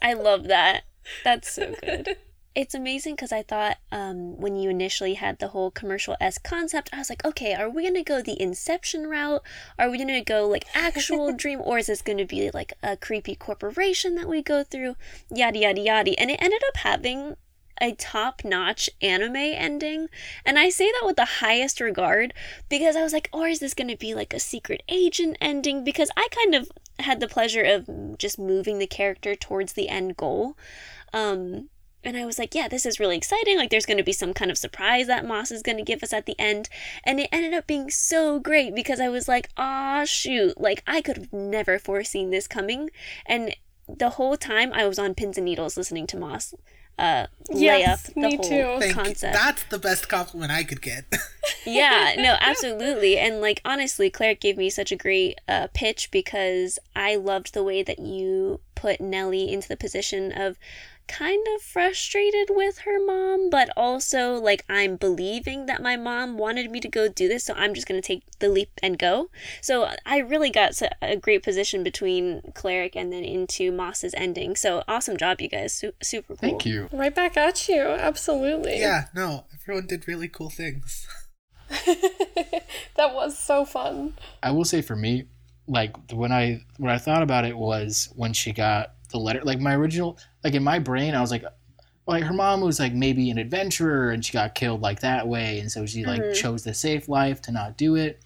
I 0.00 0.12
love 0.12 0.44
that. 0.44 0.84
That's 1.24 1.50
so 1.50 1.74
good. 1.82 2.16
It's 2.52 2.74
amazing 2.74 3.14
because 3.14 3.30
I 3.30 3.42
thought 3.42 3.76
um, 3.92 4.36
when 4.36 4.56
you 4.56 4.70
initially 4.70 5.14
had 5.14 5.38
the 5.38 5.48
whole 5.48 5.70
commercial 5.70 6.16
S 6.20 6.36
concept, 6.36 6.90
I 6.92 6.98
was 6.98 7.08
like, 7.08 7.24
okay, 7.24 7.54
are 7.54 7.70
we 7.70 7.84
gonna 7.84 8.02
go 8.02 8.20
the 8.20 8.40
Inception 8.42 9.06
route? 9.06 9.42
Are 9.78 9.88
we 9.88 9.98
gonna 9.98 10.24
go 10.24 10.48
like 10.48 10.64
actual 10.74 11.32
dream, 11.36 11.60
or 11.62 11.78
is 11.78 11.86
this 11.86 12.02
gonna 12.02 12.26
be 12.26 12.50
like 12.50 12.72
a 12.82 12.96
creepy 12.96 13.36
corporation 13.36 14.16
that 14.16 14.28
we 14.28 14.42
go 14.42 14.64
through? 14.64 14.96
Yada 15.32 15.60
yada 15.60 15.80
yada. 15.80 16.18
And 16.18 16.30
it 16.30 16.42
ended 16.42 16.62
up 16.68 16.78
having 16.78 17.36
a 17.80 17.92
top 17.92 18.42
notch 18.44 18.90
anime 19.00 19.36
ending. 19.36 20.08
And 20.44 20.58
I 20.58 20.68
say 20.68 20.90
that 20.92 21.06
with 21.06 21.16
the 21.16 21.24
highest 21.24 21.80
regard 21.80 22.34
because 22.68 22.96
I 22.96 23.02
was 23.02 23.12
like, 23.12 23.28
or 23.32 23.48
is 23.48 23.60
this 23.60 23.74
going 23.74 23.88
to 23.88 23.96
be 23.96 24.14
like 24.14 24.34
a 24.34 24.40
secret 24.40 24.82
agent 24.88 25.38
ending? 25.40 25.82
Because 25.82 26.10
I 26.16 26.28
kind 26.30 26.54
of 26.54 26.70
had 26.98 27.20
the 27.20 27.28
pleasure 27.28 27.62
of 27.62 28.18
just 28.18 28.38
moving 28.38 28.78
the 28.78 28.86
character 28.86 29.34
towards 29.34 29.72
the 29.72 29.88
end 29.88 30.16
goal. 30.16 30.56
Um, 31.12 31.70
and 32.02 32.16
I 32.16 32.24
was 32.24 32.38
like, 32.38 32.54
yeah, 32.54 32.68
this 32.68 32.86
is 32.86 32.98
really 32.98 33.16
exciting. 33.16 33.56
Like, 33.56 33.70
there's 33.70 33.86
going 33.86 33.98
to 33.98 34.02
be 34.02 34.12
some 34.12 34.32
kind 34.32 34.50
of 34.50 34.58
surprise 34.58 35.06
that 35.06 35.26
Moss 35.26 35.50
is 35.50 35.62
going 35.62 35.76
to 35.78 35.84
give 35.84 36.02
us 36.02 36.12
at 36.12 36.26
the 36.26 36.38
end. 36.38 36.68
And 37.04 37.20
it 37.20 37.28
ended 37.30 37.54
up 37.54 37.66
being 37.66 37.90
so 37.90 38.38
great 38.38 38.74
because 38.74 39.00
I 39.00 39.08
was 39.08 39.28
like, 39.28 39.48
ah, 39.56 40.04
shoot. 40.06 40.58
Like, 40.60 40.82
I 40.86 41.02
could 41.02 41.16
have 41.16 41.32
never 41.32 41.78
foreseen 41.78 42.30
this 42.30 42.46
coming. 42.46 42.90
And 43.26 43.54
the 43.88 44.10
whole 44.10 44.36
time 44.36 44.72
I 44.72 44.86
was 44.86 44.98
on 44.98 45.14
pins 45.14 45.36
and 45.36 45.44
needles 45.44 45.76
listening 45.76 46.06
to 46.08 46.16
Moss 46.16 46.54
uh, 47.00 47.26
lay 47.48 47.80
Yes, 47.80 48.08
up 48.08 48.14
the 48.14 48.20
me 48.20 48.36
whole 48.36 48.44
too. 48.44 48.76
Thank 48.78 48.84
you. 48.84 49.02
concept. 49.02 49.32
That's 49.32 49.62
the 49.64 49.78
best 49.78 50.08
compliment 50.08 50.52
I 50.52 50.64
could 50.64 50.82
get. 50.82 51.04
yeah, 51.66 52.14
no, 52.18 52.36
absolutely. 52.40 53.16
And 53.18 53.40
like 53.40 53.60
honestly, 53.64 54.10
Claire 54.10 54.34
gave 54.34 54.58
me 54.58 54.68
such 54.68 54.92
a 54.92 54.96
great 54.96 55.40
uh, 55.48 55.68
pitch 55.72 56.10
because 56.10 56.78
I 56.94 57.16
loved 57.16 57.54
the 57.54 57.64
way 57.64 57.82
that 57.82 57.98
you 57.98 58.60
put 58.74 59.00
Nellie 59.00 59.50
into 59.50 59.66
the 59.66 59.78
position 59.78 60.30
of 60.32 60.58
kind 61.10 61.44
of 61.56 61.62
frustrated 61.62 62.48
with 62.50 62.78
her 62.78 63.04
mom, 63.04 63.50
but 63.50 63.68
also 63.76 64.34
like 64.34 64.64
I'm 64.68 64.96
believing 64.96 65.66
that 65.66 65.82
my 65.82 65.96
mom 65.96 66.38
wanted 66.38 66.70
me 66.70 66.78
to 66.80 66.88
go 66.88 67.08
do 67.08 67.26
this, 67.26 67.44
so 67.44 67.54
I'm 67.54 67.74
just 67.74 67.88
gonna 67.88 68.00
take 68.00 68.22
the 68.38 68.48
leap 68.48 68.70
and 68.82 68.98
go. 68.98 69.28
So 69.60 69.90
I 70.06 70.18
really 70.18 70.50
got 70.50 70.80
a 71.02 71.16
great 71.16 71.42
position 71.42 71.82
between 71.82 72.52
Cleric 72.54 72.94
and 72.94 73.12
then 73.12 73.24
into 73.24 73.72
Moss's 73.72 74.14
ending. 74.16 74.54
So 74.54 74.84
awesome 74.86 75.16
job, 75.16 75.40
you 75.40 75.48
guys. 75.48 75.74
Su- 75.74 75.92
super 76.02 76.36
cool. 76.36 76.48
Thank 76.48 76.64
you. 76.64 76.88
right 76.92 77.14
back 77.14 77.36
at 77.36 77.68
you. 77.68 77.82
Absolutely. 77.82 78.78
yeah, 78.78 79.06
no, 79.14 79.46
everyone 79.52 79.86
did 79.86 80.06
really 80.06 80.28
cool 80.28 80.50
things. 80.50 81.06
that 81.86 83.14
was 83.14 83.38
so 83.38 83.64
fun. 83.64 84.14
I 84.42 84.50
will 84.50 84.64
say 84.64 84.82
for 84.82 84.96
me, 84.96 85.26
like 85.66 85.94
when 86.12 86.32
I 86.32 86.64
when 86.78 86.92
I 86.92 86.98
thought 86.98 87.22
about 87.22 87.44
it 87.44 87.56
was 87.56 88.12
when 88.16 88.32
she 88.32 88.52
got 88.52 88.92
the 89.10 89.18
letter. 89.18 89.40
Like 89.44 89.60
my 89.60 89.74
original, 89.74 90.18
like 90.44 90.54
in 90.54 90.62
my 90.64 90.78
brain, 90.78 91.14
I 91.14 91.20
was 91.20 91.30
like, 91.30 91.44
like 92.06 92.24
her 92.24 92.32
mom 92.34 92.60
was 92.60 92.80
like 92.80 92.92
maybe 92.94 93.30
an 93.30 93.38
adventurer 93.38 94.10
and 94.10 94.24
she 94.24 94.32
got 94.32 94.54
killed 94.54 94.80
like 94.80 95.00
that 95.00 95.28
way, 95.28 95.60
and 95.60 95.70
so 95.70 95.86
she 95.86 96.04
like 96.04 96.20
Mhm. 96.22 96.34
chose 96.34 96.64
the 96.64 96.74
safe 96.74 97.08
life 97.08 97.40
to 97.42 97.52
not 97.52 97.76
do 97.76 97.96
it. 97.96 98.20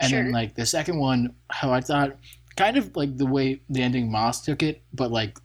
And 0.00 0.10
Sure. 0.10 0.22
then 0.22 0.32
like 0.32 0.54
the 0.56 0.66
second 0.66 0.98
one, 0.98 1.34
how 1.50 1.72
I 1.72 1.80
thought, 1.80 2.16
kind 2.56 2.76
of 2.76 2.94
like 2.96 3.16
the 3.16 3.26
way 3.26 3.60
the 3.70 3.82
ending 3.82 4.10
Moss 4.10 4.42
took 4.42 4.62
it, 4.62 4.82
but 4.92 5.10
like 5.10 5.38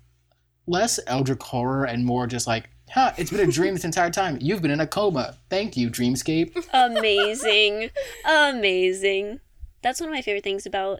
less 0.67 0.99
Eldritch 1.07 1.41
horror 1.41 1.85
and 1.85 2.05
more 2.05 2.27
just 2.27 2.47
like, 2.47 2.69
huh, 2.91 3.13
it's 3.17 3.31
been 3.31 3.47
a 3.47 3.51
dream 3.51 3.73
this 3.75 3.85
entire 3.85 4.09
time. 4.11 4.37
You've 4.41 4.61
been 4.61 4.71
in 4.71 4.79
a 4.79 4.87
coma. 4.87 5.35
Thank 5.49 5.77
you, 5.77 5.89
Dreamscape. 5.89 6.67
Amazing. 6.73 7.91
Amazing. 8.25 9.39
That's 9.81 9.99
one 10.01 10.09
of 10.09 10.13
my 10.13 10.21
favorite 10.21 10.43
things 10.43 10.65
about 10.65 10.99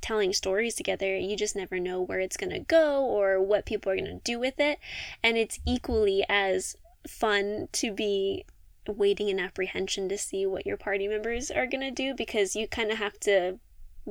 telling 0.00 0.32
stories 0.32 0.74
together. 0.74 1.16
You 1.16 1.36
just 1.36 1.56
never 1.56 1.78
know 1.78 2.00
where 2.00 2.20
it's 2.20 2.36
going 2.36 2.52
to 2.52 2.60
go 2.60 3.04
or 3.04 3.40
what 3.40 3.66
people 3.66 3.92
are 3.92 3.96
going 3.96 4.06
to 4.06 4.20
do 4.24 4.38
with 4.38 4.58
it. 4.58 4.78
And 5.22 5.36
it's 5.36 5.60
equally 5.66 6.24
as 6.28 6.76
fun 7.06 7.68
to 7.72 7.92
be 7.92 8.44
waiting 8.86 9.28
in 9.28 9.38
apprehension 9.38 10.08
to 10.08 10.16
see 10.16 10.46
what 10.46 10.66
your 10.66 10.76
party 10.76 11.06
members 11.06 11.50
are 11.50 11.66
going 11.66 11.82
to 11.82 11.90
do 11.90 12.14
because 12.14 12.56
you 12.56 12.66
kind 12.66 12.90
of 12.90 12.98
have 12.98 13.20
to 13.20 13.58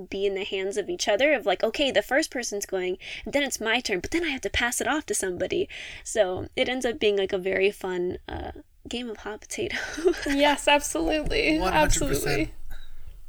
be 0.09 0.27
in 0.27 0.35
the 0.35 0.43
hands 0.43 0.77
of 0.77 0.87
each 0.87 1.07
other 1.07 1.33
of 1.33 1.47
like 1.47 1.63
okay 1.63 1.89
the 1.89 2.03
first 2.03 2.29
person's 2.29 2.67
going 2.67 2.99
and 3.25 3.33
then 3.33 3.41
it's 3.41 3.59
my 3.59 3.79
turn 3.79 3.99
but 3.99 4.11
then 4.11 4.23
i 4.23 4.29
have 4.29 4.41
to 4.41 4.49
pass 4.51 4.79
it 4.79 4.87
off 4.87 5.07
to 5.07 5.15
somebody 5.15 5.67
so 6.03 6.47
it 6.55 6.69
ends 6.69 6.85
up 6.85 6.99
being 6.99 7.17
like 7.17 7.33
a 7.33 7.37
very 7.39 7.71
fun 7.71 8.19
uh, 8.29 8.51
game 8.87 9.09
of 9.09 9.17
hot 9.17 9.41
potato 9.41 9.77
Yes, 10.27 10.67
absolutely. 10.67 11.57
100%. 11.59 11.71
Absolutely. 11.71 12.53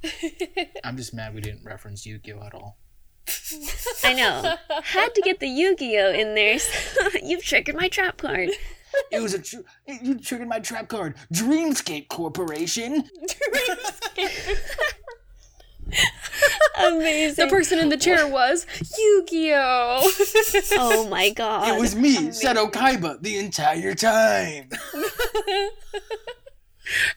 I'm 0.85 0.97
just 0.97 1.15
mad 1.15 1.35
we 1.35 1.41
didn't 1.41 1.65
reference 1.65 2.07
Yu-Gi-Oh 2.07 2.43
at 2.43 2.55
all. 2.55 2.79
I 4.05 4.15
know. 4.15 4.55
Had 4.85 5.15
to 5.15 5.21
get 5.23 5.41
the 5.41 5.49
Yu-Gi-Oh 5.49 6.13
in 6.13 6.35
there. 6.35 6.59
You've 7.23 7.43
triggered 7.43 7.75
my 7.77 7.89
trap 7.89 8.19
card. 8.19 8.51
It 9.13 9.21
was 9.21 9.35
a 9.35 9.39
tr- 9.39 9.59
you 9.87 10.19
triggered 10.19 10.49
my 10.49 10.61
trap 10.61 10.89
card. 10.89 11.15
Dreamscape 11.33 12.09
Corporation. 12.09 13.05
Dreamscape. 13.29 14.59
Amazing. 16.79 17.47
The 17.47 17.51
person 17.51 17.79
in 17.79 17.89
the 17.89 17.97
chair 17.97 18.27
was 18.29 18.67
Yu-Gi-Oh. 18.99 20.11
oh 20.73 21.09
my 21.09 21.31
god. 21.31 21.69
It 21.69 21.81
was 21.81 21.95
me, 21.95 22.29
Seto 22.29 22.71
Kaiba, 22.71 23.21
the 23.23 23.39
entire 23.39 23.95
time. 23.95 24.69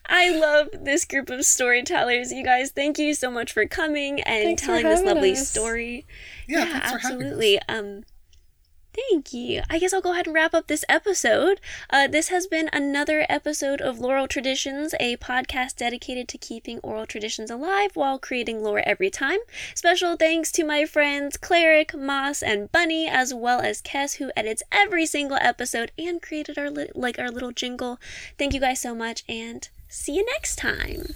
I 0.06 0.30
love 0.36 0.68
this 0.72 1.04
group 1.04 1.30
of 1.30 1.44
storytellers. 1.44 2.32
You 2.32 2.44
guys, 2.44 2.70
thank 2.70 2.98
you 2.98 3.14
so 3.14 3.30
much 3.30 3.52
for 3.52 3.66
coming 3.66 4.20
and 4.20 4.44
Thanks 4.44 4.62
telling 4.62 4.84
this 4.84 5.02
lovely 5.02 5.32
us. 5.32 5.48
story. 5.48 6.06
Yeah, 6.46 6.64
thanks 6.64 6.90
for 6.90 6.96
us. 6.98 7.04
absolutely. 7.04 7.58
Um 7.68 8.04
Thank 8.94 9.32
you. 9.32 9.62
I 9.70 9.78
guess 9.78 9.94
I'll 9.94 10.02
go 10.02 10.12
ahead 10.12 10.26
and 10.26 10.34
wrap 10.34 10.52
up 10.52 10.66
this 10.66 10.84
episode. 10.86 11.60
Uh, 11.88 12.06
this 12.06 12.28
has 12.28 12.46
been 12.46 12.68
another 12.72 13.24
episode 13.28 13.80
of 13.80 13.98
Laurel 13.98 14.28
Traditions, 14.28 14.94
a 15.00 15.16
podcast 15.16 15.76
dedicated 15.76 16.28
to 16.28 16.38
keeping 16.38 16.78
oral 16.80 17.06
traditions 17.06 17.50
alive 17.50 17.92
while 17.94 18.18
creating 18.18 18.62
lore 18.62 18.82
every 18.84 19.08
time. 19.08 19.38
Special 19.74 20.16
thanks 20.16 20.52
to 20.52 20.64
my 20.64 20.84
friends 20.84 21.38
Cleric, 21.38 21.94
Moss, 21.94 22.42
and 22.42 22.70
Bunny, 22.70 23.08
as 23.08 23.32
well 23.32 23.60
as 23.60 23.80
Kess, 23.80 24.16
who 24.16 24.30
edits 24.36 24.62
every 24.70 25.06
single 25.06 25.38
episode 25.40 25.90
and 25.96 26.20
created 26.20 26.58
our 26.58 26.70
li- 26.70 26.90
like 26.94 27.18
our 27.18 27.30
little 27.30 27.52
jingle. 27.52 27.98
Thank 28.38 28.52
you 28.52 28.60
guys 28.60 28.80
so 28.80 28.94
much, 28.94 29.24
and 29.26 29.66
see 29.88 30.16
you 30.16 30.26
next 30.34 30.56
time. 30.56 31.14